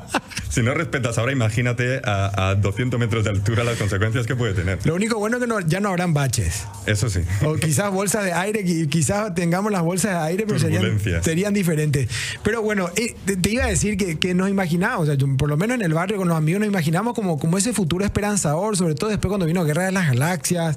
[0.50, 4.54] si no respetas ahora, imagínate a, a 200 metros de altura las consecuencias que puede
[4.54, 4.78] tener.
[4.86, 6.64] Lo único bueno es que no- ya no habrán baches.
[6.86, 7.20] Eso sí.
[7.44, 11.52] O quizás bolsas de aire, qui- quizás tengamos las bolsas de aire, pero serían, serían
[11.52, 12.08] diferentes.
[12.42, 15.26] Pero bueno, eh, te, te iba a decir que, que nos imaginábamos, o sea, yo,
[15.36, 18.04] por lo menos en el barrio con los amigos nos imaginamos como, como ese futuro
[18.04, 20.76] esperanzador, sobre todo después cuando vino Guerra de las Galaxias,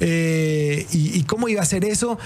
[0.00, 2.18] eh, y, y cómo iba a ser eso.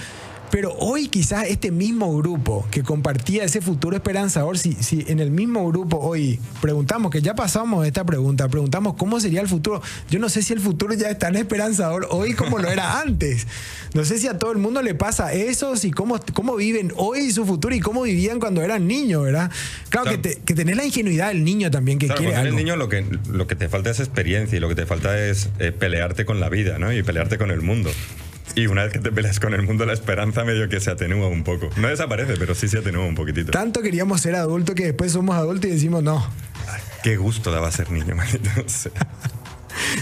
[0.51, 5.31] Pero hoy quizás este mismo grupo que compartía ese futuro esperanzador, si, si en el
[5.31, 10.19] mismo grupo hoy preguntamos, que ya pasamos esta pregunta, preguntamos cómo sería el futuro, yo
[10.19, 13.47] no sé si el futuro ya es tan esperanzador hoy como lo era antes.
[13.93, 17.31] No sé si a todo el mundo le pasa eso, si cómo, cómo viven hoy
[17.31, 19.49] su futuro y cómo vivían cuando eran niños, ¿verdad?
[19.89, 20.21] Claro, Claro.
[20.21, 22.47] que, te- que tenés la ingenuidad del niño también que Claro, quiere algo.
[22.49, 25.17] eres niño lo que, lo que te falta es experiencia y lo que te falta
[25.17, 26.91] es eh, pelearte con la vida, ¿no?
[26.91, 27.89] Y pelearte con el mundo.
[28.55, 31.27] Y una vez que te peleas con el mundo, la esperanza medio que se atenúa
[31.27, 31.69] un poco.
[31.77, 33.51] No desaparece, pero sí se atenúa un poquitito.
[33.51, 36.25] Tanto queríamos ser adultos que después somos adultos y decimos no.
[37.03, 38.49] Qué gusto daba ser niño, maldito.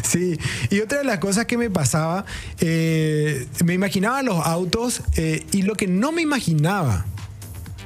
[0.03, 0.37] Sí,
[0.69, 2.25] y otra de las cosas que me pasaba,
[2.59, 7.05] eh, me imaginaba los autos eh, y lo que no me imaginaba,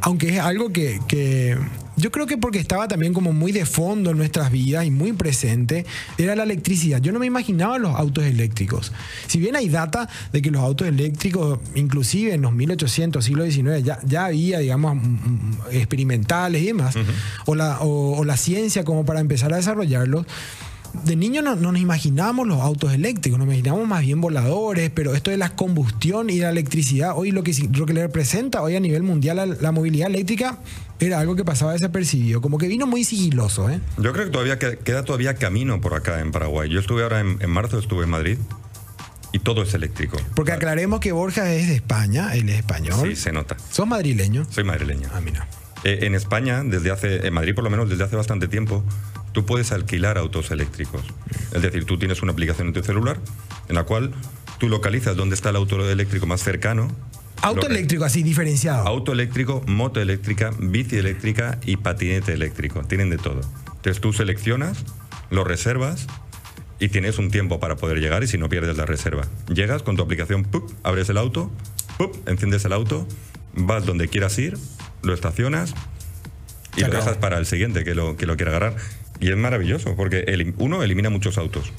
[0.04, 1.58] aunque es algo que, que
[1.96, 5.14] yo creo que porque estaba también como muy de fondo en nuestras vidas y muy
[5.14, 5.86] presente,
[6.18, 7.00] era la electricidad.
[7.02, 8.92] Yo no me imaginaba los autos eléctricos.
[9.28, 13.84] Si bien hay data de que los autos eléctricos, inclusive en los 1800, siglo XIX,
[13.84, 16.96] ya, ya había, digamos, mm, mm, experimentales y demás,
[17.46, 20.26] o, la, o- o la ciencia como para empezar a desarrollarlos,
[21.06, 25.14] de niño no, no nos imaginábamos los autos eléctricos, nos imaginábamos más bien voladores, pero
[25.16, 28.76] esto de la combustión y la electricidad, hoy lo que, lo que le representa hoy
[28.76, 30.60] a nivel mundial la, la movilidad eléctrica
[31.00, 33.70] era algo que pasaba desapercibido, como que vino muy sigiloso.
[33.70, 33.80] ¿eh?
[33.98, 36.70] Yo creo que todavía que- queda todavía camino por acá en Paraguay.
[36.70, 38.38] Yo estuve ahora en, en marzo, estuve en Madrid
[39.34, 40.18] y todo es eléctrico.
[40.36, 43.10] Porque aclaremos que Borja es de España, él es español.
[43.10, 43.58] Sí, se nota.
[43.72, 44.46] ¿Sos madrileño?
[44.50, 45.10] Soy madrileño.
[45.14, 45.48] Ah, mira.
[45.84, 48.84] Eh, en España, desde hace, en Madrid por lo menos desde hace bastante tiempo,
[49.34, 51.02] tú puedes alquilar autos eléctricos.
[51.52, 53.20] Es decir, tú tienes una aplicación en tu celular
[53.68, 54.14] en la cual
[54.60, 56.88] tú localizas dónde está el auto eléctrico más cercano.
[57.42, 58.88] Auto eléctrico, así, diferenciado.
[58.88, 62.84] Auto eléctrico, moto eléctrica, bici eléctrica y patinete eléctrico.
[62.84, 63.42] Tienen de todo.
[63.68, 64.86] Entonces tú seleccionas,
[65.30, 66.08] lo reservas
[66.80, 69.28] y tienes un tiempo para poder llegar y si no pierdes la reserva.
[69.54, 70.72] Llegas con tu aplicación, ¡pup!
[70.84, 71.52] abres el auto,
[71.98, 72.16] ¡pup!
[72.30, 73.06] enciendes el auto,
[73.54, 74.58] vas donde quieras ir,
[75.02, 75.74] lo estacionas
[76.78, 78.76] y lo dejas para el siguiente que lo, que lo quiera agarrar.
[79.24, 81.72] Y es maravilloso porque elim- uno elimina muchos autos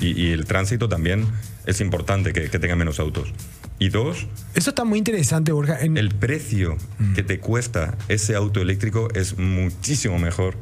[0.00, 1.26] y, y el tránsito también
[1.66, 3.32] es importante que, que tenga menos autos.
[3.80, 5.80] Y dos, Eso está muy interesante, Borja.
[5.80, 6.76] En- el precio
[7.16, 10.54] que te cuesta ese auto eléctrico es muchísimo mejor,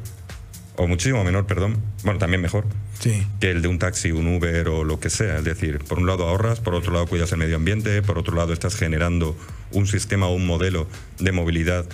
[0.75, 2.65] o muchísimo menor, perdón, bueno, también mejor,
[2.99, 3.27] sí.
[3.39, 5.37] que el de un taxi, un Uber o lo que sea.
[5.37, 8.35] Es decir, por un lado ahorras, por otro lado cuidas el medio ambiente, por otro
[8.35, 9.37] lado estás generando
[9.71, 10.87] un sistema o un modelo
[11.19, 11.85] de movilidad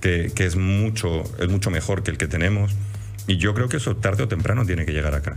[0.00, 2.70] que, que es, mucho, es mucho mejor que el que tenemos.
[3.28, 5.34] Y yo creo que eso tarde o temprano tiene que llegar acá.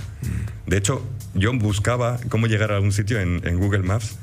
[0.65, 4.17] De hecho, yo buscaba cómo llegar a un sitio en, en Google Maps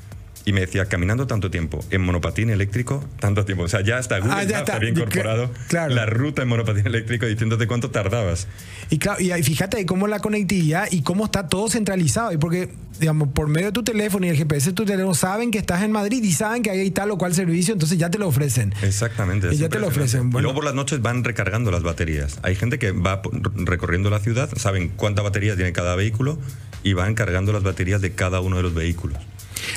[0.49, 3.65] y me decía, caminando tanto tiempo en monopatín eléctrico, tanto tiempo.
[3.65, 4.77] O sea, ya hasta Google Ah, ya está.
[4.77, 5.95] había incorporado claro.
[5.95, 8.49] la ruta en monopatín eléctrico diciéndote cuánto tardabas.
[8.89, 12.33] Y, claro, y fíjate cómo la conectividad y cómo está todo centralizado.
[12.33, 15.51] Y porque, digamos, por medio de tu teléfono y el GPS de tu teléfono saben
[15.51, 18.17] que estás en Madrid y saben que hay tal o cual servicio, entonces ya te
[18.19, 18.73] lo ofrecen.
[18.83, 19.53] Exactamente.
[19.53, 20.41] Y ya te lo ofrecen, Y bueno.
[20.45, 22.39] luego por las noches van recargando las baterías.
[22.43, 23.21] Hay gente que va
[23.55, 26.39] recorriendo la ciudad, saben cuánta batería tiene cada vehículo
[26.83, 29.19] y van cargando las baterías de cada uno de los vehículos.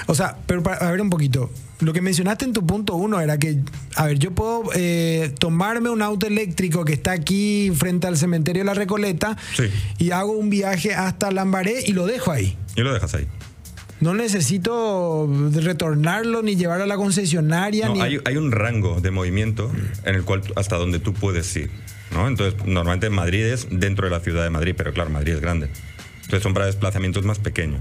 [0.08, 1.50] O sea, pero para, a ver un poquito.
[1.80, 3.58] Lo que mencionaste en tu punto uno era que,
[3.96, 8.62] a ver, yo puedo eh, tomarme un auto eléctrico que está aquí frente al cementerio
[8.62, 9.64] de la Recoleta Sí.
[9.98, 12.56] y hago un viaje hasta Lambaré y lo dejo ahí.
[12.76, 13.28] Y lo dejas ahí.
[14.00, 17.88] No necesito retornarlo ni llevarlo a la concesionaria.
[17.88, 18.02] No, ni...
[18.02, 19.72] hay, hay un rango de movimiento
[20.06, 21.70] en el cual hasta donde tú puedes ir.
[22.12, 22.28] ¿no?
[22.28, 25.70] Entonces, normalmente Madrid es dentro de la ciudad de Madrid, pero claro, Madrid es grande.
[26.18, 27.80] Entonces son para desplazamientos más pequeños.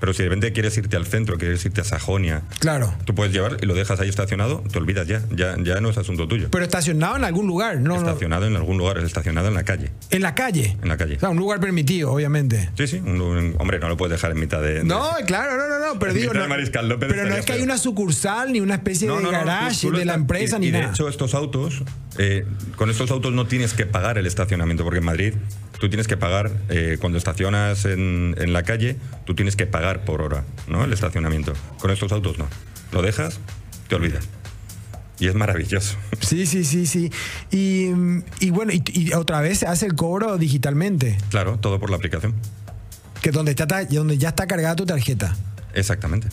[0.00, 2.94] Pero si de repente quieres irte al centro, quieres irte a Sajonia, Claro.
[3.04, 5.98] tú puedes llevar y lo dejas ahí estacionado, te olvidas ya, ya, ya no es
[5.98, 6.48] asunto tuyo.
[6.50, 9.90] Pero estacionado en algún lugar, no, no, estacionado en algún lugar, estacionado en la calle.
[10.10, 10.76] en la calle.
[10.82, 11.16] En la calle.
[11.16, 12.70] O sea, un lugar permitido, obviamente.
[12.76, 14.74] Sí, sí, un- un- hombre, no lo puedes dejar en mitad de...
[14.74, 17.52] de- No, claro, no, no, no, pero digo, no, Mariscal López pero no es que
[17.52, 20.66] hay una sucursal ni una especie de garage tú- tú de la empresa y, ni
[20.68, 20.86] y nada.
[20.86, 21.82] de hecho, estos autos,
[22.18, 22.44] eh,
[22.76, 25.34] con estos autos no tienes que pagar el estacionamiento, porque en Madrid
[25.80, 30.04] tú tienes que pagar, eh, cuando estacionas en, en la calle, tú tienes que pagar
[30.04, 30.84] por hora, ¿no?
[30.84, 31.52] El estacionamiento.
[31.80, 32.46] Con estos autos no.
[32.92, 33.40] Lo dejas,
[33.88, 34.28] te olvidas.
[35.18, 35.96] Y es maravilloso.
[36.20, 37.10] Sí, sí, sí, sí.
[37.50, 37.88] Y,
[38.40, 41.96] y bueno, y, y otra vez se hace el cobro digitalmente, Claro, todo por la
[41.96, 42.34] aplicación.
[43.22, 45.34] que donde, está, donde ya está cargada tu tarjeta.
[45.74, 46.28] Exactamente.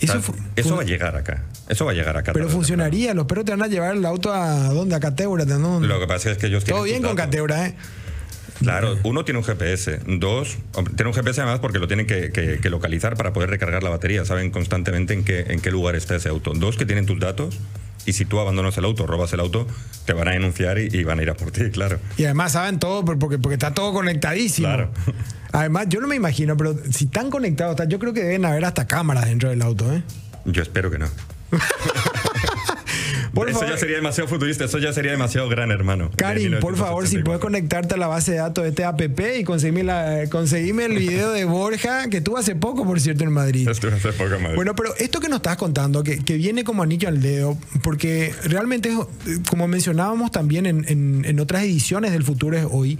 [0.00, 1.42] Eso, O sea, fu- eso va a llegar acá.
[1.68, 2.32] Eso va a llegar acá.
[2.32, 5.78] Pero funcionaría, los perros te van a llevar el auto a dónde, a Cateura, ¿no?
[5.80, 7.14] Lo que pasa es que ellos tienen Todo bien con.
[7.16, 7.74] Cateura, ¿eh?
[8.62, 10.56] Claro, uno tiene un GPS, dos,
[10.96, 13.90] tiene un GPS además porque lo tienen que, que- que localizar para poder recargar la
[13.90, 16.52] batería, saben constantemente en qué, en qué lugar está ese auto.
[16.54, 17.58] Dos, que tienen tus datos
[18.04, 19.66] y si tú abandonas el auto, robas el auto,
[20.06, 21.98] te van a denunciar y, y van a ir a por ti, claro.
[22.16, 24.68] Y además saben todo por- porque, porque está todo conectadísimo.
[24.68, 24.90] Claro.
[25.54, 28.86] Además, yo no me imagino, pero si están conectados, yo creo que deben haber hasta
[28.86, 30.02] cámaras dentro del auto, ¿eh?
[30.46, 31.08] Yo espero que no.
[33.34, 33.74] Por eso favor.
[33.74, 36.08] ya sería demasiado futurista, eso ya sería demasiado gran hermano.
[36.10, 37.24] de Karin, por favor, si 1984.
[37.24, 40.98] puedes conectarte a la base de datos de este app y conseguirme, la- conseguirme el
[40.98, 43.68] video de Borja, que tuvo hace poco, por cierto, en Madrid.
[43.68, 44.56] Estuve hace poco en Madrid.
[44.56, 48.34] Bueno, pero esto que nos estás contando, que, que viene como anillo al dedo, porque
[48.44, 52.98] realmente, es, como mencionábamos también en, en- en otras ediciones del Futuro es Hoy,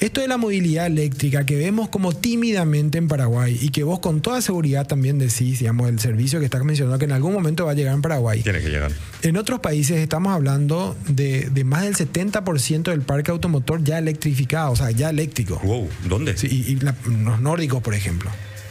[0.00, 4.20] esto de la movilidad eléctrica que vemos como tímidamente en Paraguay y que vos con
[4.22, 7.72] toda seguridad también decís, digamos, el servicio que estás mencionando, que en algún momento va
[7.72, 8.42] a llegar en Paraguay.
[8.42, 8.90] Tiene que llegar.
[9.22, 14.72] En otros países estamos hablando de, de más del 70% del parque automotor ya electrificado,
[14.72, 15.60] o sea, ya eléctrico.
[15.64, 16.36] Wow, ¿dónde?
[16.36, 18.30] Sí, y, y la- los nórdicos, por ejemplo.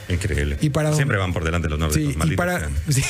[0.10, 0.58] Increíble.
[0.62, 3.04] Y para- Siempre van por delante los nórdicos, Sí, y para, sí.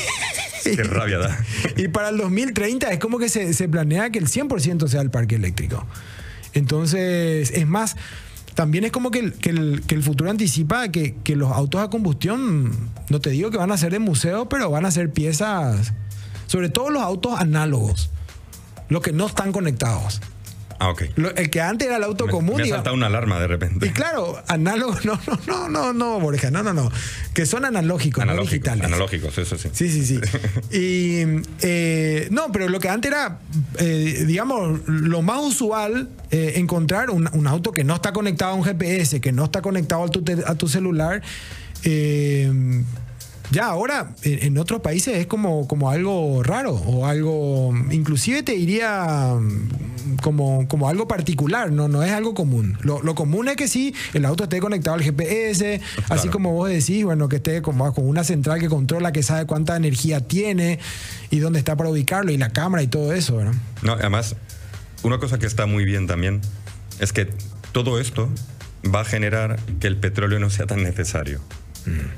[0.64, 1.40] Qué rabia da.
[1.78, 5.10] Y para el 2030 es como que se, se planea que el 100% sea el
[5.10, 5.88] parque eléctrico.
[6.54, 7.96] Entonces, es más,
[8.56, 13.30] también es como que el, futuro anticipa que, que los autos a combustión, no te
[13.30, 15.94] digo que van a ser de museo, pero van a ser piezas,
[16.48, 18.10] sobre todo los autos análogos,
[18.90, 20.22] los que no están conectados.
[20.80, 21.04] Ah, ok.
[21.18, 22.56] Lo- el que antes era el auto Me, común.
[22.58, 23.86] me ha saltado una alarma de repente.
[23.88, 26.90] y claro, análogos, no, no, no, no, no, Borja, no, no, no.
[27.34, 28.86] Que son analógicos, no digitales.
[28.86, 29.70] analógicos, eso sí.
[29.74, 30.20] Sí, sí, sí.
[30.72, 33.40] Y eh, no, pero lo que antes era,
[33.78, 38.56] eh, digamos, lo más usual, eh, encontrar un, un auto que no está conectado a
[38.56, 41.22] un GPS, que no está conectado a tu, a tu celular.
[41.84, 42.52] eh,
[43.52, 49.36] ya ahora en, otros países es como, como algo raro o algo, inclusive te diría
[49.40, 52.78] mm, como, como algo particular, no, no es algo común.
[52.82, 56.70] Lo, lo común es que sí, el auto esté conectado al GPS, así como vos
[56.70, 60.80] decís, bueno, que esté como con una central que controla, que sabe cuánta energía tiene
[61.30, 63.54] y dónde está para ubicarlo y la cámara y todo eso, ¿verdad?
[63.82, 64.36] No, además,
[65.04, 66.42] una cosa que está muy bien también
[67.00, 67.30] es que
[67.72, 68.30] todo esto
[68.94, 71.42] va a generar que el petróleo no sea tan necesario.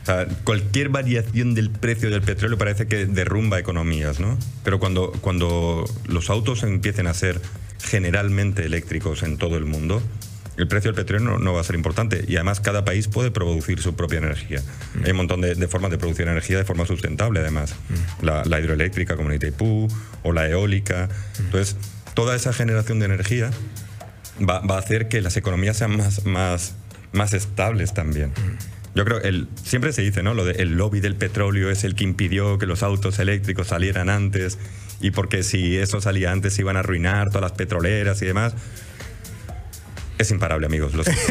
[0.02, 4.38] O sea, cualquier variación del precio del petróleo parece que derrumba economías, ¿no?
[4.64, 7.42] Pero cuando, cuando los autos empiecen a ser
[7.84, 10.02] generalmente eléctricos en todo el mundo,
[10.58, 12.26] el precio del petróleo no, no va a ser importante.
[12.28, 14.62] Y además cada país puede producir su propia energía.
[15.04, 17.74] Hay un montón de, de formas de producir energía de forma sustentable, además.
[18.22, 19.88] La, la hidroeléctrica, como en Itaipú,
[20.24, 21.10] o la eólica.
[21.40, 21.78] Entonces,
[22.14, 23.50] toda esa generación de energía
[24.48, 26.76] va, va a hacer que las economías sean más, más,
[27.14, 28.32] más estables también.
[28.94, 30.34] Yo creo, el, siempre se dice, ¿no?
[30.34, 34.10] Lo de el lobby del petróleo es el que impidió que los autos eléctricos salieran
[34.10, 34.58] antes
[35.00, 38.54] y porque si eso salía antes se iban a arruinar todas las petroleras y demás.
[40.22, 40.94] Es imparable, amigos.
[40.94, 41.22] Lo siento.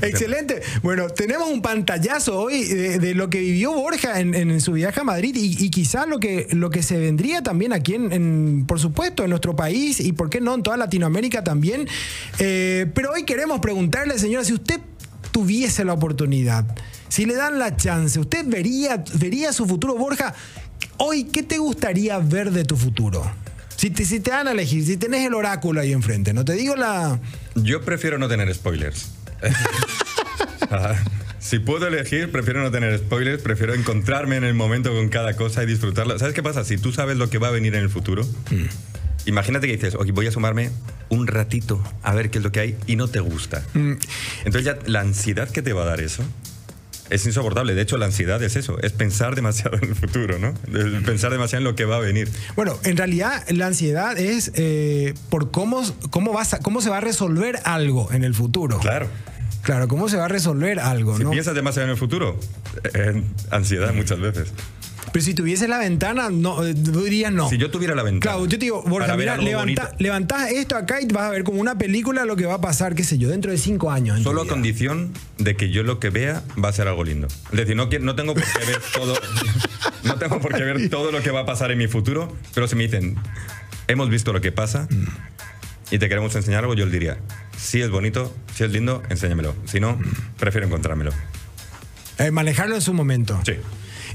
[0.02, 0.62] Excelente.
[0.82, 5.00] Bueno, tenemos un pantallazo hoy de, de lo que vivió Borja en, en su viaje
[5.00, 8.64] a Madrid y, y quizás lo que, lo que se vendría también aquí, en, en,
[8.64, 11.88] por supuesto, en nuestro país y, ¿por qué no, en toda Latinoamérica también.
[12.38, 14.80] Eh, pero hoy queremos preguntarle, señora, si usted
[15.40, 16.64] tuviese la oportunidad,
[17.08, 19.94] si le dan la chance, ¿usted vería, vería su futuro?
[19.94, 20.32] Borja,
[20.96, 23.30] hoy, ¿qué te gustaría ver de tu futuro?
[23.76, 26.54] Si te, si te dan a elegir, si tenés el oráculo ahí enfrente, no te
[26.54, 27.20] digo la...
[27.54, 29.10] Yo prefiero no tener spoilers.
[30.70, 30.94] Ah,
[31.38, 35.62] Si puedo elegir, prefiero no tener spoilers, prefiero encontrarme en el momento con cada cosa
[35.62, 36.18] y disfrutarla.
[36.18, 36.64] ¿Sabes qué pasa?
[36.64, 38.64] Si tú sabes lo que va a venir en el futuro, Mm.
[39.26, 40.70] Imagínate que dices, oye, voy a sumarme
[41.08, 43.62] un ratito a ver qué es lo que hay y no te gusta.
[43.74, 43.92] Mm.
[44.44, 46.22] Entonces ya la ansiedad que te va a dar eso
[47.08, 47.74] es insoportable.
[47.76, 50.48] De hecho, la ansiedad es eso, es pensar demasiado en el futuro, ¿no?
[50.76, 52.28] Es pensar demasiado en lo que va a venir.
[52.56, 56.96] Bueno, en realidad la ansiedad es eh, por cómo, cómo, vas a- cómo se va
[56.98, 58.78] a resolver algo en el futuro.
[58.80, 59.08] Claro.
[59.62, 61.30] Claro, cómo se va a resolver algo, Si ¿no?
[61.32, 62.38] piensas demasiado en el futuro,
[62.94, 64.52] eh, ansiedad muchas veces.
[65.16, 67.48] Pero si tuviese la ventana, no, eh, dirías no.
[67.48, 68.20] Si yo tuviera la ventana.
[68.34, 71.58] Claro, yo te digo, Borja, mira, levanta- levantás esto acá y vas a ver como
[71.58, 74.22] una película lo que va a pasar, qué sé yo, dentro de cinco años.
[74.22, 77.28] Solo a condición de que yo lo que vea va a ser algo lindo.
[77.50, 79.14] Es decir, no, tengo por qué ver todo.
[80.04, 82.68] no tengo por qué ver todo lo que va a pasar en mi futuro, pero
[82.68, 83.16] si me dicen,
[83.88, 84.86] hemos visto lo que pasa
[85.90, 87.16] y te queremos enseñar algo, yo le diría,
[87.56, 89.54] si es bonito, si es lindo, enséñamelo.
[89.64, 89.98] Si no,
[90.38, 91.12] prefiero encontrármelo.
[92.18, 93.40] Eh, manejarlo en su momento.
[93.46, 93.54] Sí.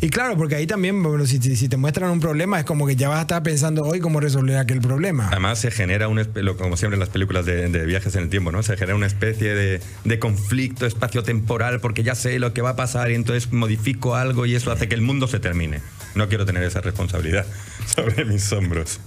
[0.04, 3.08] Y claro, porque ahí también, bueno, si, te muestran un problema, es como que ya
[3.08, 5.28] vas a estar pensando hoy cómo resolver aquel problema.
[5.28, 6.20] Además se genera, un,
[6.58, 8.64] como siempre en las películas de, de viajes en el tiempo, ¿no?
[8.64, 12.76] Se genera una especie de, de conflicto espaciotemporal porque ya sé lo que va a
[12.76, 15.82] pasar y entonces modifico algo y eso hace que el mundo se termine.
[16.16, 17.46] No quiero tener esa responsabilidad
[17.96, 19.00] sobre mis hombros.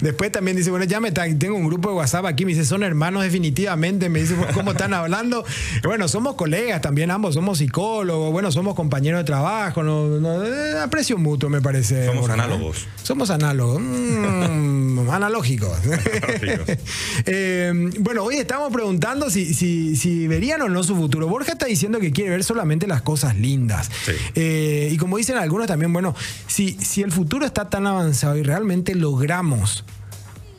[0.00, 2.82] Después también dice, bueno, ya me tengo un grupo de WhatsApp aquí, me dice, son
[2.82, 5.44] hermanos definitivamente, me dice, ¿cómo están hablando?
[5.84, 10.78] Bueno, somos colegas también, ambos somos psicólogos, bueno, somos compañeros de trabajo, no, no, eh,
[10.80, 12.06] aprecio mutuo me parece.
[12.06, 12.32] Somos ¿eh?
[12.32, 12.86] análogos.
[13.02, 15.76] Somos análogos, mm, analógicos.
[15.84, 16.78] Analógicos.
[17.26, 21.28] Eh, bueno, hoy estamos preguntando si, si, si verían o no su futuro.
[21.28, 23.90] Borja está diciendo que quiere ver solamente las cosas lindas.
[24.04, 24.12] Sí.
[24.34, 26.14] Eh, y como dicen algunos también, bueno,
[26.46, 28.01] si, si el futuro está tan avanzado
[28.36, 29.84] y realmente logramos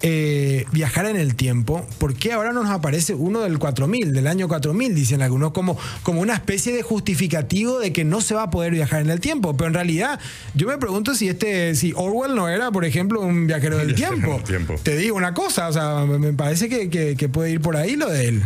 [0.05, 4.49] eh, viajar en el tiempo, ¿por qué ahora nos aparece uno del 4000, del año
[4.49, 4.93] 4000?
[4.93, 8.73] Dicen algunos como, como una especie de justificativo de que no se va a poder
[8.73, 9.55] viajar en el tiempo.
[9.55, 10.19] Pero en realidad,
[10.55, 14.41] yo me pregunto si este, si Orwell no era, por ejemplo, un viajero del tiempo.
[14.83, 17.95] Te digo una cosa, o sea, me parece que, que- que puede ir por ahí
[17.95, 18.43] lo de él.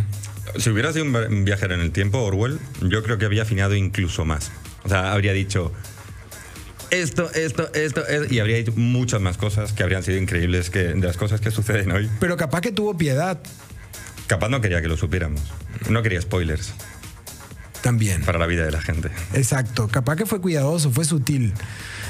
[0.58, 4.24] Si hubiera sido un viajero en el tiempo, Orwell, yo creo que habría afinado incluso
[4.24, 4.52] más.
[4.84, 5.72] O sea, habría dicho
[6.90, 10.80] esto, esto, esto, es-", y habría dicho muchas más cosas que habrían sido increíbles que,
[10.80, 12.08] de las cosas que suceden hoy.
[12.20, 13.40] Pero capaz que tuvo piedad
[14.28, 15.40] Capaz no quería que lo supiéramos.
[15.88, 16.74] No quería spoilers
[17.80, 18.22] también.
[18.22, 19.08] para la vida de la gente.
[19.32, 21.54] Exacto, capaz que fue cuidadoso, fue sutil.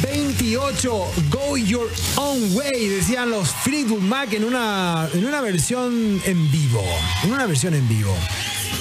[0.03, 6.51] 028 Go Your Own Way, decían los Fleetwood Mac en una, en una versión en
[6.51, 6.83] vivo.
[7.23, 8.15] En una versión en vivo.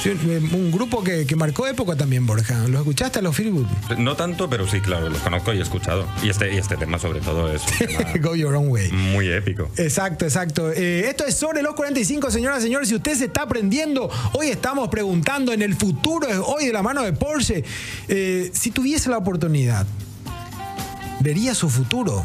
[0.05, 2.67] Eh, Un grupo que, que marcó época también, Borja.
[2.69, 3.67] ¿Lo escuchaste a los Fleetwood?
[3.99, 6.07] No tanto, pero sí, claro, los conozco y he escuchado.
[6.23, 7.63] Y este, y este tema, sobre todo, es
[8.21, 8.93] Go Your Own Way.
[8.93, 9.71] muy épico.
[9.77, 10.71] Exacto, exacto.
[10.73, 12.89] Eh, esto es sobre los 45, señoras y señores.
[12.89, 17.03] Si usted se está aprendiendo, hoy estamos preguntando en el futuro, hoy de la mano
[17.03, 17.65] de Porsche,
[18.09, 19.87] eh, si tuviese la oportunidad,
[21.21, 22.25] vería su futuro.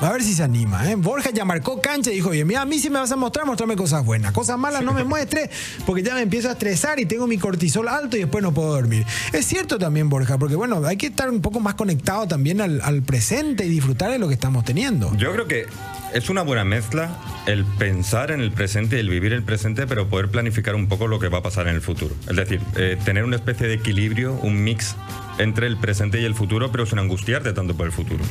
[0.00, 0.88] A ver si se anima.
[0.88, 0.94] ¿eh?
[0.94, 3.46] Borja ya marcó cancha y dijo, oye, mira, a mí si me vas a mostrar,
[3.46, 4.32] mostrame cosas buenas.
[4.32, 5.50] Cosas malas no me muestres
[5.86, 8.72] porque ya me empiezo a estresar y tengo mi cortisol alto y después no puedo
[8.72, 9.04] dormir.
[9.32, 12.80] Es cierto también, Borja, porque bueno, hay que estar un poco más conectado también al,
[12.82, 15.12] al presente y disfrutar de lo que estamos teniendo.
[15.16, 15.66] Yo creo que
[16.14, 17.10] es una buena mezcla
[17.46, 21.06] el pensar en el presente y el vivir el presente, pero poder planificar un poco
[21.06, 22.14] lo que va a pasar en el futuro.
[22.28, 24.94] Es decir, eh, tener una especie de equilibrio, un mix
[25.38, 28.24] entre el presente y el futuro, pero sin angustiarte tanto por el futuro.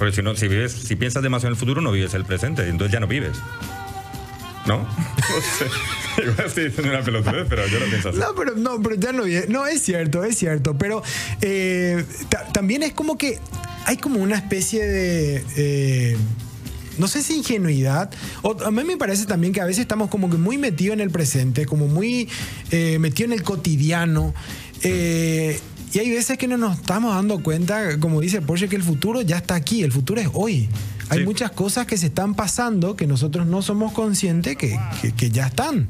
[0.00, 2.66] Porque si no, si vives, si piensas demasiado en el futuro, no vives el presente,
[2.66, 3.36] entonces ya no vives.
[4.66, 4.88] ¿No?
[6.22, 8.18] Igual estoy diciendo una pelotudez, pero yo lo pienso así.
[8.18, 8.34] No,
[8.82, 10.76] pero ya no, no es cierto, es cierto.
[10.78, 11.02] Pero
[11.42, 13.38] eh, ta- también es como que
[13.84, 15.44] hay como una especie de.
[15.56, 16.16] eh,
[16.98, 18.10] no sé si ingenuidad.
[18.40, 21.00] O, a mí me parece también que a veces estamos como que muy metidos en
[21.00, 22.26] el presente, como muy
[22.70, 24.34] eh, metidos en el cotidiano.
[24.82, 25.60] eh,
[25.92, 29.22] y hay veces que no nos estamos dando cuenta, como dice Porsche, que el futuro
[29.22, 30.68] ya está aquí, el futuro es hoy.
[31.08, 31.24] Hay Sí.
[31.24, 35.46] muchas cosas que se están pasando que nosotros no somos conscientes que, que- que ya
[35.48, 35.88] están.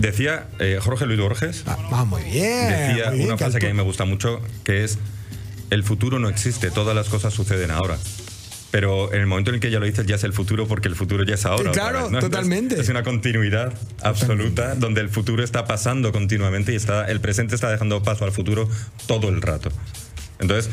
[0.00, 2.70] Decía eh, Jorge Luis Borges, Ah, ah, muy bien.
[2.70, 4.98] decía muy bien, una frase que a mí me gusta mucho, que es,
[5.68, 7.98] el futuro no existe, todas las cosas suceden ahora.
[8.72, 10.88] Pero en el momento en el que ya lo dices, ya es el futuro, porque
[10.88, 11.70] el futuro ya es ahora.
[11.70, 12.18] Claro, ¿no?
[12.18, 12.80] Totalmente.
[12.80, 17.70] Es una continuidad absoluta, donde el futuro está pasando continuamente y está, el presente está
[17.70, 18.68] dejando paso al futuro
[19.06, 19.70] todo el rato.
[20.40, 20.70] Entonces,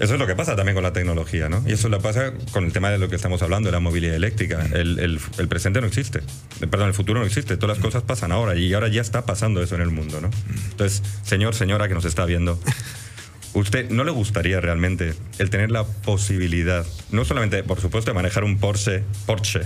[0.00, 1.62] Eso es lo que pasa también con la tecnología, ¿no?
[1.68, 4.16] Y eso lo pasa con el tema de lo que estamos hablando, de la movilidad
[4.16, 4.66] eléctrica.
[4.72, 6.20] El, el- el presente no existe.
[6.68, 7.56] Perdón, el futuro no existe.
[7.56, 10.30] Todas las cosas pasan ahora y ahora ya está pasando eso en el mundo, ¿no?
[10.72, 12.58] Entonces, señor, señora que nos está viendo,
[13.54, 18.44] ¿usted no le gustaría realmente el tener la posibilidad, no solamente, por supuesto, de manejar
[18.44, 19.60] un Porsche, Porsche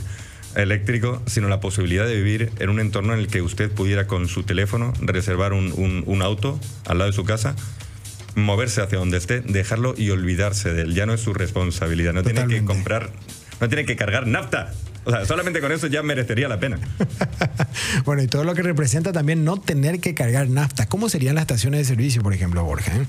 [0.55, 4.29] eléctrico, sino la posibilidad de vivir en un entorno en el que usted pudiera con
[4.29, 7.55] su teléfono reservar un, un- un auto al lado de su casa?
[8.35, 10.95] moverse hacia donde esté, dejarlo y olvidarse de él.
[10.95, 12.13] Ya no es su responsabilidad.
[12.13, 13.11] No tiene que comprar,
[13.61, 14.73] no tiene que cargar nafta.
[15.05, 16.79] O sea, solamente con eso ya merecería la pena.
[18.05, 20.87] Bueno, y todo lo que representa también no tener que cargar nafta.
[20.87, 22.95] ¿Cómo serían las estaciones de servicio, por ejemplo, Borja?
[22.97, 23.07] eh?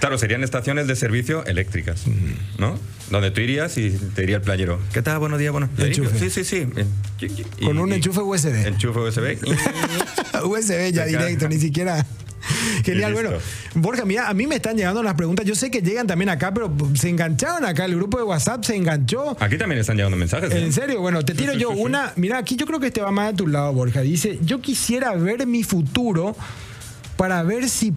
[0.00, 2.04] Claro, serían estaciones de servicio eléctricas,
[2.58, 2.78] ¿no?
[3.10, 5.18] Donde tú irías y te diría el playero, ¿qué tal?
[5.18, 5.88] Buenos días, buenos días.
[5.96, 6.18] Enchufe.
[6.18, 6.66] Sí, sí, sí.
[7.58, 8.66] Y- Con un enchufe USB.
[8.66, 9.38] Enchufe USB.
[10.44, 12.04] USB ya directo, ni siquiera.
[12.84, 13.30] Genial, bueno.
[13.74, 15.44] Borja, mira, a mí me están llegando las preguntas.
[15.46, 17.84] Yo sé que llegan también acá, pero se engancharon acá.
[17.86, 19.36] El grupo de WhatsApp se enganchó.
[19.40, 20.52] Aquí también están llegando mensajes.
[20.52, 20.58] ¿eh?
[20.62, 21.82] En serio, bueno, te tiro sí, yo sí, sí.
[21.82, 22.12] una.
[22.16, 24.00] Mira, aquí yo creo que este va más de tu lado, Borja.
[24.02, 26.36] Dice: Yo quisiera ver mi futuro
[27.16, 27.94] para ver si.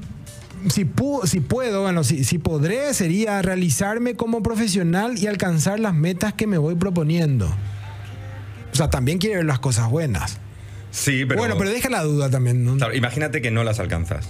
[0.68, 5.93] Si, pu- si puedo, bueno, si, si podré, sería realizarme como profesional y alcanzar las
[5.93, 7.47] metas que me voy proponiendo.
[8.72, 10.38] O sea, también quiere ver las cosas buenas.
[10.91, 11.39] Sí, pero...
[11.39, 12.66] bueno, pero deja la duda también.
[12.66, 12.76] ¿no?
[12.78, 14.30] Claro, imagínate que no las alcanzas.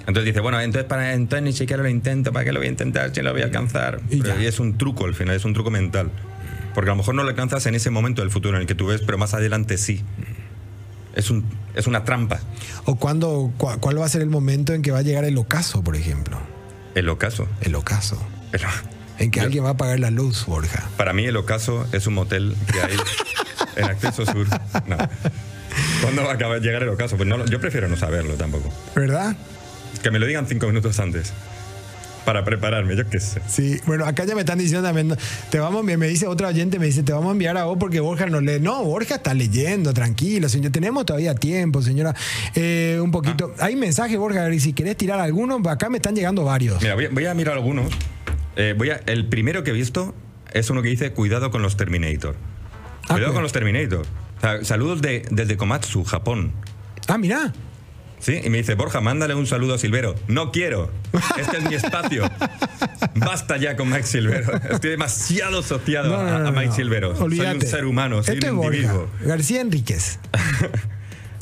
[0.00, 2.70] Entonces dice, bueno, entonces, para, entonces ni siquiera lo intento, ¿para qué lo voy a
[2.70, 4.00] intentar si lo voy a alcanzar?
[4.08, 4.42] Y Pero ya.
[4.42, 6.10] y es un truco al final, es un truco mental.
[6.74, 8.74] Porque a lo mejor no lo alcanzas en ese momento del futuro en el que
[8.74, 10.02] tú ves, pero más adelante sí.
[11.16, 11.44] Es, un,
[11.74, 12.38] es una trampa,
[12.84, 15.36] O cuándo, cua- cuál va a ser el momento en que va a llegar el
[15.38, 16.38] ocaso, por ejemplo.
[16.94, 17.48] el ocaso.
[17.62, 18.16] El ocaso.
[18.52, 18.68] Pero
[19.18, 20.84] En que Yo- alguien va a apagar la luz, Borja.
[20.98, 22.96] para mí el ocaso es un motel que hay
[23.76, 24.46] en Acceso Sur.
[24.86, 24.96] No.
[26.02, 27.16] ¿Cuándo va a llegar el ocaso?
[27.16, 28.70] Pues no, yo prefiero no saberlo tampoco.
[28.94, 29.34] ¿Verdad?
[30.02, 31.32] Que me lo digan cinco minutos antes.
[32.26, 33.40] Para prepararme, yo qué sé.
[33.48, 35.16] Sí, bueno, acá ya me están diciendo también,
[35.48, 37.64] te vamos a enviar, me dice otra oyente, me dice, te vamos a enviar a
[37.66, 38.58] vos porque Borja no lee.
[38.60, 40.72] No, Borja está leyendo, tranquilo, señor.
[40.72, 42.16] Tenemos todavía tiempo, señora.
[42.56, 43.54] Eh, un poquito.
[43.60, 46.82] Hay mensaje, Borja, y si querés tirar alguno, acá me están llegando varios.
[46.82, 47.92] Mira, voy a, voy a mirar algunos.
[48.56, 50.12] Eh, voy a, el primero que he visto
[50.52, 52.34] es uno que dice cuidado con los Terminator.
[53.04, 53.34] Ah, Cuidado pues.
[53.34, 54.04] con los Terminator.
[54.38, 56.52] O sea, saludos de, desde Komatsu, Japón.
[57.06, 57.52] Ah, mira.
[58.26, 58.40] ¿Sí?
[58.42, 60.16] Y me dice, Borja, mándale un saludo a Silvero.
[60.26, 60.90] No quiero.
[61.38, 62.28] Este es mi espacio.
[63.14, 64.52] Basta ya con Mike Silvero.
[64.68, 66.72] Estoy demasiado asociado No, no, a, no, a Mike.
[66.72, 67.14] Silvero.
[67.14, 67.54] Soy Olvídate.
[67.66, 68.76] un ser humano, soy Esto un es Borja.
[68.78, 69.08] individuo.
[69.22, 70.18] García Enríquez.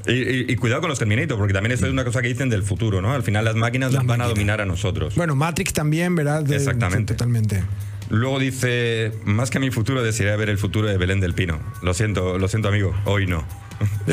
[0.07, 2.51] Y, y- y cuidado con los Terminator, porque también eso es una cosa que dicen
[2.51, 3.15] del futuro, ¿no?
[3.15, 5.15] Al final las máquinas Las van a dominar a nosotros.
[5.15, 6.43] Bueno, Matrix también, ¿verdad?
[6.43, 7.15] De- Exactamente.
[7.15, 7.65] totalmente.
[8.11, 11.59] Luego dice, más que mi futuro, desearía ver el futuro de Belén del Pino.
[11.81, 13.47] Lo siento, lo siento, amigo, hoy no.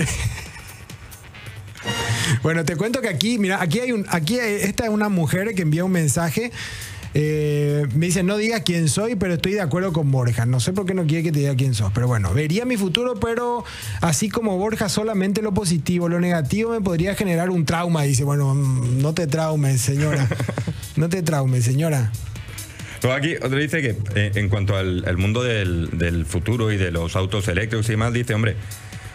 [2.43, 5.53] Bueno, te cuento que aquí, mira, aquí hay un, aquí hay- esta es una mujer
[5.55, 6.51] que envía un mensaje.
[7.13, 10.45] eh, me dice, no digas quién soy, pero estoy de acuerdo con Borja.
[10.45, 11.91] No sé por qué no quiere que te diga quién sos.
[11.93, 13.65] Pero bueno, vería mi futuro, pero
[13.99, 16.07] así como Borja, solamente lo positivo.
[16.07, 18.03] Lo negativo me podría generar un trauma.
[18.03, 20.27] Dice, bueno, mm, no te traumes, señora.
[20.97, 22.11] No te traumes, señora.
[23.13, 26.91] Aquí otro dice que eh, en cuanto al, al mundo del, del futuro y de
[26.91, 28.55] los autos eléctricos y demás, dice, hombre,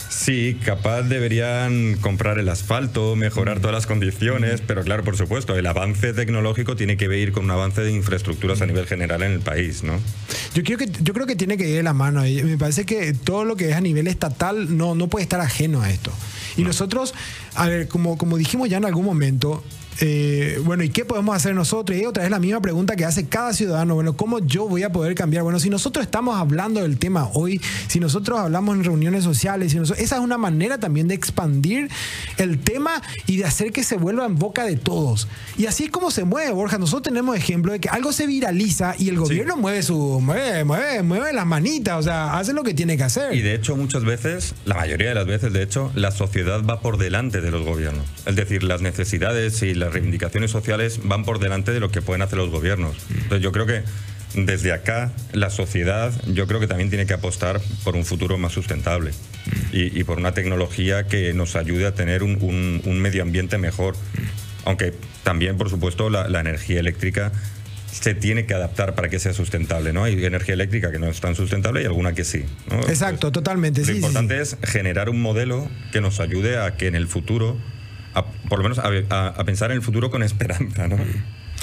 [0.09, 5.67] sí, capaz deberían comprar el asfalto, mejorar todas las condiciones, pero claro, por supuesto, el
[5.67, 9.41] avance tecnológico tiene que ir con un avance de infraestructuras a nivel general en el
[9.41, 10.01] país, ¿no?
[10.55, 12.23] Yo creo que, yo creo que tiene que ir de la mano.
[12.23, 15.83] Me parece que todo lo que es a nivel estatal no, no puede estar ajeno
[15.83, 16.13] a esto.
[16.57, 17.15] Y nosotros,
[17.55, 19.63] a ver, como, como dijimos ya en algún momento,
[20.01, 21.99] eh, bueno, ¿y qué podemos hacer nosotros?
[21.99, 24.93] Y otra vez la misma pregunta que hace cada ciudadano, bueno, ¿cómo yo voy a
[24.93, 25.43] poder cambiar?
[25.43, 29.79] Bueno, si nosotros estamos hablando del tema hoy, si nosotros hablamos en reuniones sociales, si
[29.79, 31.89] nosotros- esa es una manera también de expandir
[32.37, 35.29] el tema y de hacer que se vuelva en boca de todos.
[35.57, 36.79] Y así es como se mueve, Borja.
[36.79, 41.03] Nosotros tenemos ejemplo de que algo se viraliza y el gobierno mueve su, mueve, mueve,
[41.03, 43.35] mueve las manitas, o sea, hace lo que tiene que hacer.
[43.35, 46.81] Y de hecho, muchas veces, la mayoría de las veces, de hecho, la sociedad va
[46.81, 48.05] por delante de los gobiernos.
[48.27, 52.23] Es decir, las necesidades y las reivindicaciones sociales van por delante de lo que pueden
[52.23, 52.97] hacer los gobiernos.
[53.11, 53.83] Entonces, yo creo que
[54.35, 58.53] desde acá, la sociedad, yo creo que también tiene que apostar por un futuro más
[58.53, 59.13] sustentable
[59.73, 63.57] y, y por una tecnología que nos ayude a tener un, un- un medio ambiente
[63.59, 63.95] mejor.
[64.65, 67.33] Aunque también, por supuesto, la, la energía eléctrica
[67.91, 70.05] se tiene que adaptar para que sea sustentable, ¿no?
[70.05, 72.45] Hay energía eléctrica que no es tan sustentable y alguna que sí.
[72.69, 72.81] ¿no?
[72.81, 73.81] Exacto, totalmente.
[73.81, 77.07] Lo sí, sí, importante es generar un modelo que nos ayude a que en el
[77.07, 77.57] futuro,
[78.19, 80.97] a- por lo menos a, a- a pensar en el futuro con esperanza, ¿no?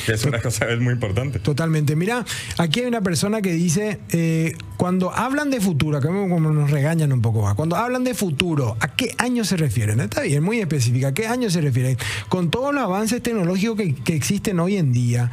[0.06, 1.39] Que es una cosa es muy importante.
[1.39, 1.95] Totalmente.
[1.95, 2.26] Mira,
[2.58, 6.72] aquí hay una persona que dice, eh, cuando hablan de futuro, acá como como nos
[6.72, 9.99] regañan un poco más, cuando hablan de futuro, ¿a qué año se refieren?
[9.99, 11.95] Está bien, muy específica, ¿a qué año se refieren?
[12.28, 15.30] Con todos los avances tecnológicos que, que existen hoy en día,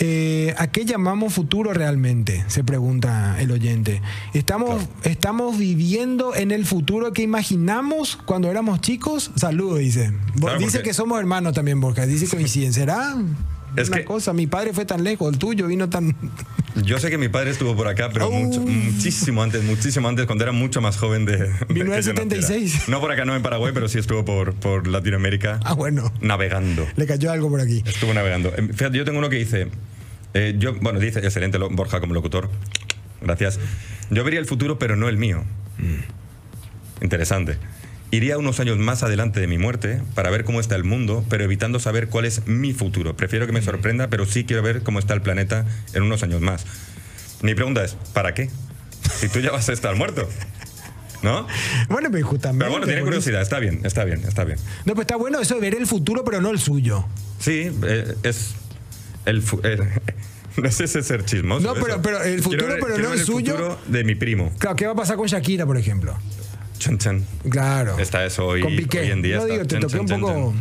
[0.00, 2.44] eh, ¿a qué llamamos futuro realmente?
[2.48, 4.02] Se pregunta el oyente.
[4.32, 9.30] ¿Estamos, ¿Estamos viviendo en el futuro que imaginamos cuando éramos chicos?
[9.36, 10.12] Saludos, dice.
[10.40, 12.06] Claro, dice porque- que somos hermanos también, Borja.
[12.06, 12.72] Dice coinciden.
[12.72, 13.14] ¿Será?
[13.76, 16.14] Es una que- cosa, mi padre fue tan lejos, el tuyo vino tan...
[16.84, 18.30] Yo sé que mi padre estuvo por acá, pero Oh.
[18.32, 21.36] mucho- muchísimo antes, muchísimo antes, cuando era mucho más joven de.
[21.36, 22.62] de que yo 1976.
[22.74, 22.84] naciera.
[22.88, 26.12] No por acá, no en Paraguay, pero sí estuvo por, por Latinoamérica Ah, bueno.
[26.20, 26.84] navegando.
[26.96, 27.82] Le cayó algo por aquí.
[27.86, 28.48] Estuvo navegando.
[28.56, 29.68] Eh, Fíjate, yo tengo uno que dice.
[30.34, 32.50] eh, yo, bueno, dice, excelente Borja como locutor.
[33.22, 33.60] Gracias.
[34.10, 35.44] Yo vería el futuro, pero no el mío.
[37.00, 37.56] Interesante.
[38.10, 41.42] Iría unos años más adelante de mi muerte para ver cómo está el mundo, pero
[41.44, 43.16] evitando saber cuál es mi futuro.
[43.16, 46.40] Prefiero que me sorprenda, pero sí quiero ver cómo está el planeta en unos años
[46.40, 46.64] más.
[47.42, 48.50] Mi pregunta es, ¿para qué?
[49.18, 50.28] Si tú ya vas a estar muerto.
[51.22, 51.46] ¿No?
[51.88, 52.60] Bueno, pues justamente.
[52.64, 53.40] Pero bueno, tiene curiosidad.
[53.42, 54.58] Está bien, está bien, está bien.
[54.84, 57.06] No, pues está bueno eso de ver el futuro, pero no el suyo.
[57.40, 58.50] Sí, eh, es
[59.24, 59.88] el, el-
[60.62, 61.66] no sé si es ser chismoso.
[61.74, 63.52] No, pero- pero el futuro, ver- pero no ver el suyo.
[63.54, 64.52] futuro de mi primo.
[64.58, 66.16] Claro, ¿qué va a pasar con Shakira, por ejemplo?
[66.78, 67.24] Chan.
[67.48, 67.98] Claro.
[67.98, 69.00] Está eso hoy, Con Piqué.
[69.00, 69.36] hoy en día.
[69.36, 70.54] No está digo, te toqué un poco...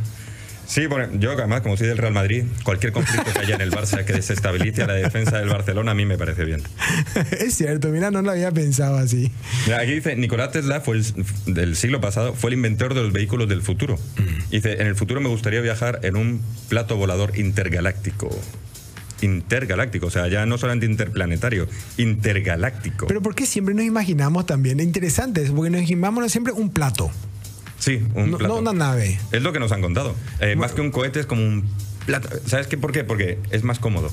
[0.65, 3.71] Sí, porque yo además, como soy del Real Madrid, cualquier conflicto que haya en el
[3.71, 6.61] Barça que desestabilice a la defensa del Barcelona a mí me parece bien.
[7.31, 9.31] es cierto, mira, no lo había pensado así.
[9.65, 11.05] Mira, aquí dice, Nicolás Tesla fue el,
[11.47, 13.97] del siglo pasado, fue el inventor de los vehículos del futuro.
[14.17, 14.49] Mm.
[14.51, 18.29] Dice, en el futuro me gustaría viajar en un plato volador intergaláctico.
[19.23, 21.67] Intergaláctico, o sea, ya no solamente interplanetario,
[21.97, 23.07] intergaláctico.
[23.07, 24.79] Pero ¿por qué siempre nos imaginamos también?
[24.79, 27.09] Es interesante, porque nos imaginamos siempre un plato,
[27.79, 28.53] sí, un no, plato.
[28.55, 29.19] no una nave.
[29.31, 30.15] Es lo que nos han contado.
[30.39, 31.63] Eh, más que un cohete es como un
[32.05, 32.29] plato.
[32.45, 32.77] ¿Sabes qué?
[32.77, 33.03] ¿Por qué?
[33.03, 34.11] Porque es más cómodo.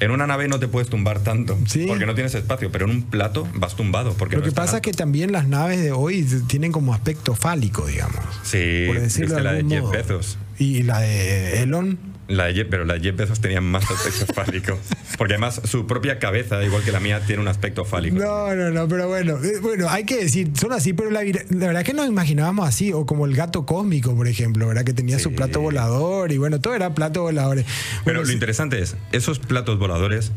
[0.00, 1.84] En una nave no te puedes tumbar tanto, Sí.
[1.88, 4.12] porque no tienes espacio, pero en un plato vas tumbado.
[4.14, 7.34] Porque Lo no que pasa es que también las naves de hoy tienen como aspecto
[7.34, 8.20] fálico, digamos.
[8.44, 9.90] Sí, por decirlo de la de Jeff.
[9.90, 10.38] Bezos.
[10.56, 11.98] Y la de Elon.
[12.28, 14.78] La de Jeff- pero la de Jeff Bezos tenía más aspecto fálico.
[15.16, 18.16] Porque además su propia cabeza, igual que la mía, tiene un aspecto fálico.
[18.16, 21.82] No, no, no, pero bueno, eh, bueno, hay que decir, son así, pero la, verdad
[21.84, 24.84] que nos imaginábamos así, o como el gato cósmico, por ejemplo, ¿verdad?
[24.84, 27.64] Que tenía su plato volador y bueno, todo era plato voladores.
[27.64, 28.32] Pero Bueno, lo sí.
[28.34, 30.30] interesante es, esos platos voladores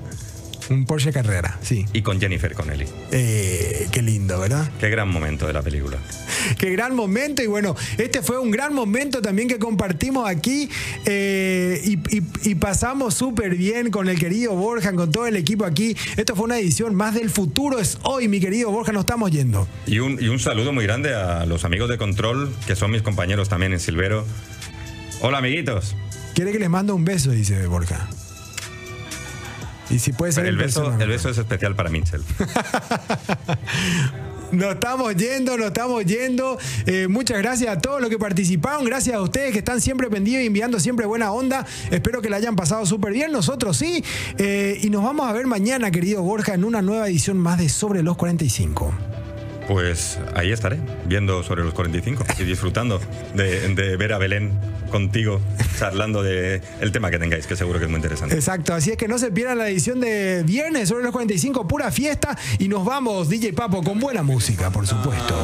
[0.69, 1.85] Un Porsche Carrera, sí.
[1.93, 2.85] y con Jennifer Connelly?
[3.11, 4.69] Eh, qué lindo, ¿verdad?
[4.79, 5.97] Qué gran momento de la película.
[6.57, 10.69] Qué gran momento y bueno, este fue un gran momento también que compartimos aquí
[11.05, 15.65] eh, y, y- y pasamos súper bien con el querido Borja, con todo el equipo
[15.65, 15.95] aquí.
[16.15, 19.67] Esto fue una edición más del futuro, es hoy mi querido Borja, nos estamos yendo.
[19.85, 23.01] Y un, y un saludo muy grande a los amigos de Control, que son mis
[23.01, 24.25] compañeros también en Silvero.
[25.21, 25.95] Hola, amiguitos.
[26.33, 28.07] Quiere que les mando un beso, dice Borja.
[29.89, 32.21] Y si puede ser el, beso, persona, el beso es especial para Mitchell.
[34.51, 36.57] Nos estamos yendo, nos estamos yendo.
[36.85, 38.85] Eh, muchas gracias a todos los que participaron.
[38.85, 41.65] Gracias a ustedes que están siempre pendientes y enviando siempre buena onda.
[41.91, 43.31] Espero que la hayan pasado súper bien.
[43.31, 44.03] Nosotros sí.
[44.37, 47.67] Eh, y nos vamos a ver mañana, querido Borja, en una nueva edición más de
[47.67, 48.93] Sobre los 45.
[49.67, 53.01] Pues ahí estaré, viendo sobre los 45 y disfrutando
[53.35, 54.53] de, de ver a Belén
[54.87, 55.39] contigo,
[55.77, 58.35] charlando de el tema que tengáis, que seguro que es muy interesante.
[58.35, 61.91] Exacto, así es que no se pierdan la edición de viernes sobre los 45, pura
[61.91, 62.37] fiesta.
[62.59, 65.35] Y nos vamos, DJ Papo, con buena música, por supuesto.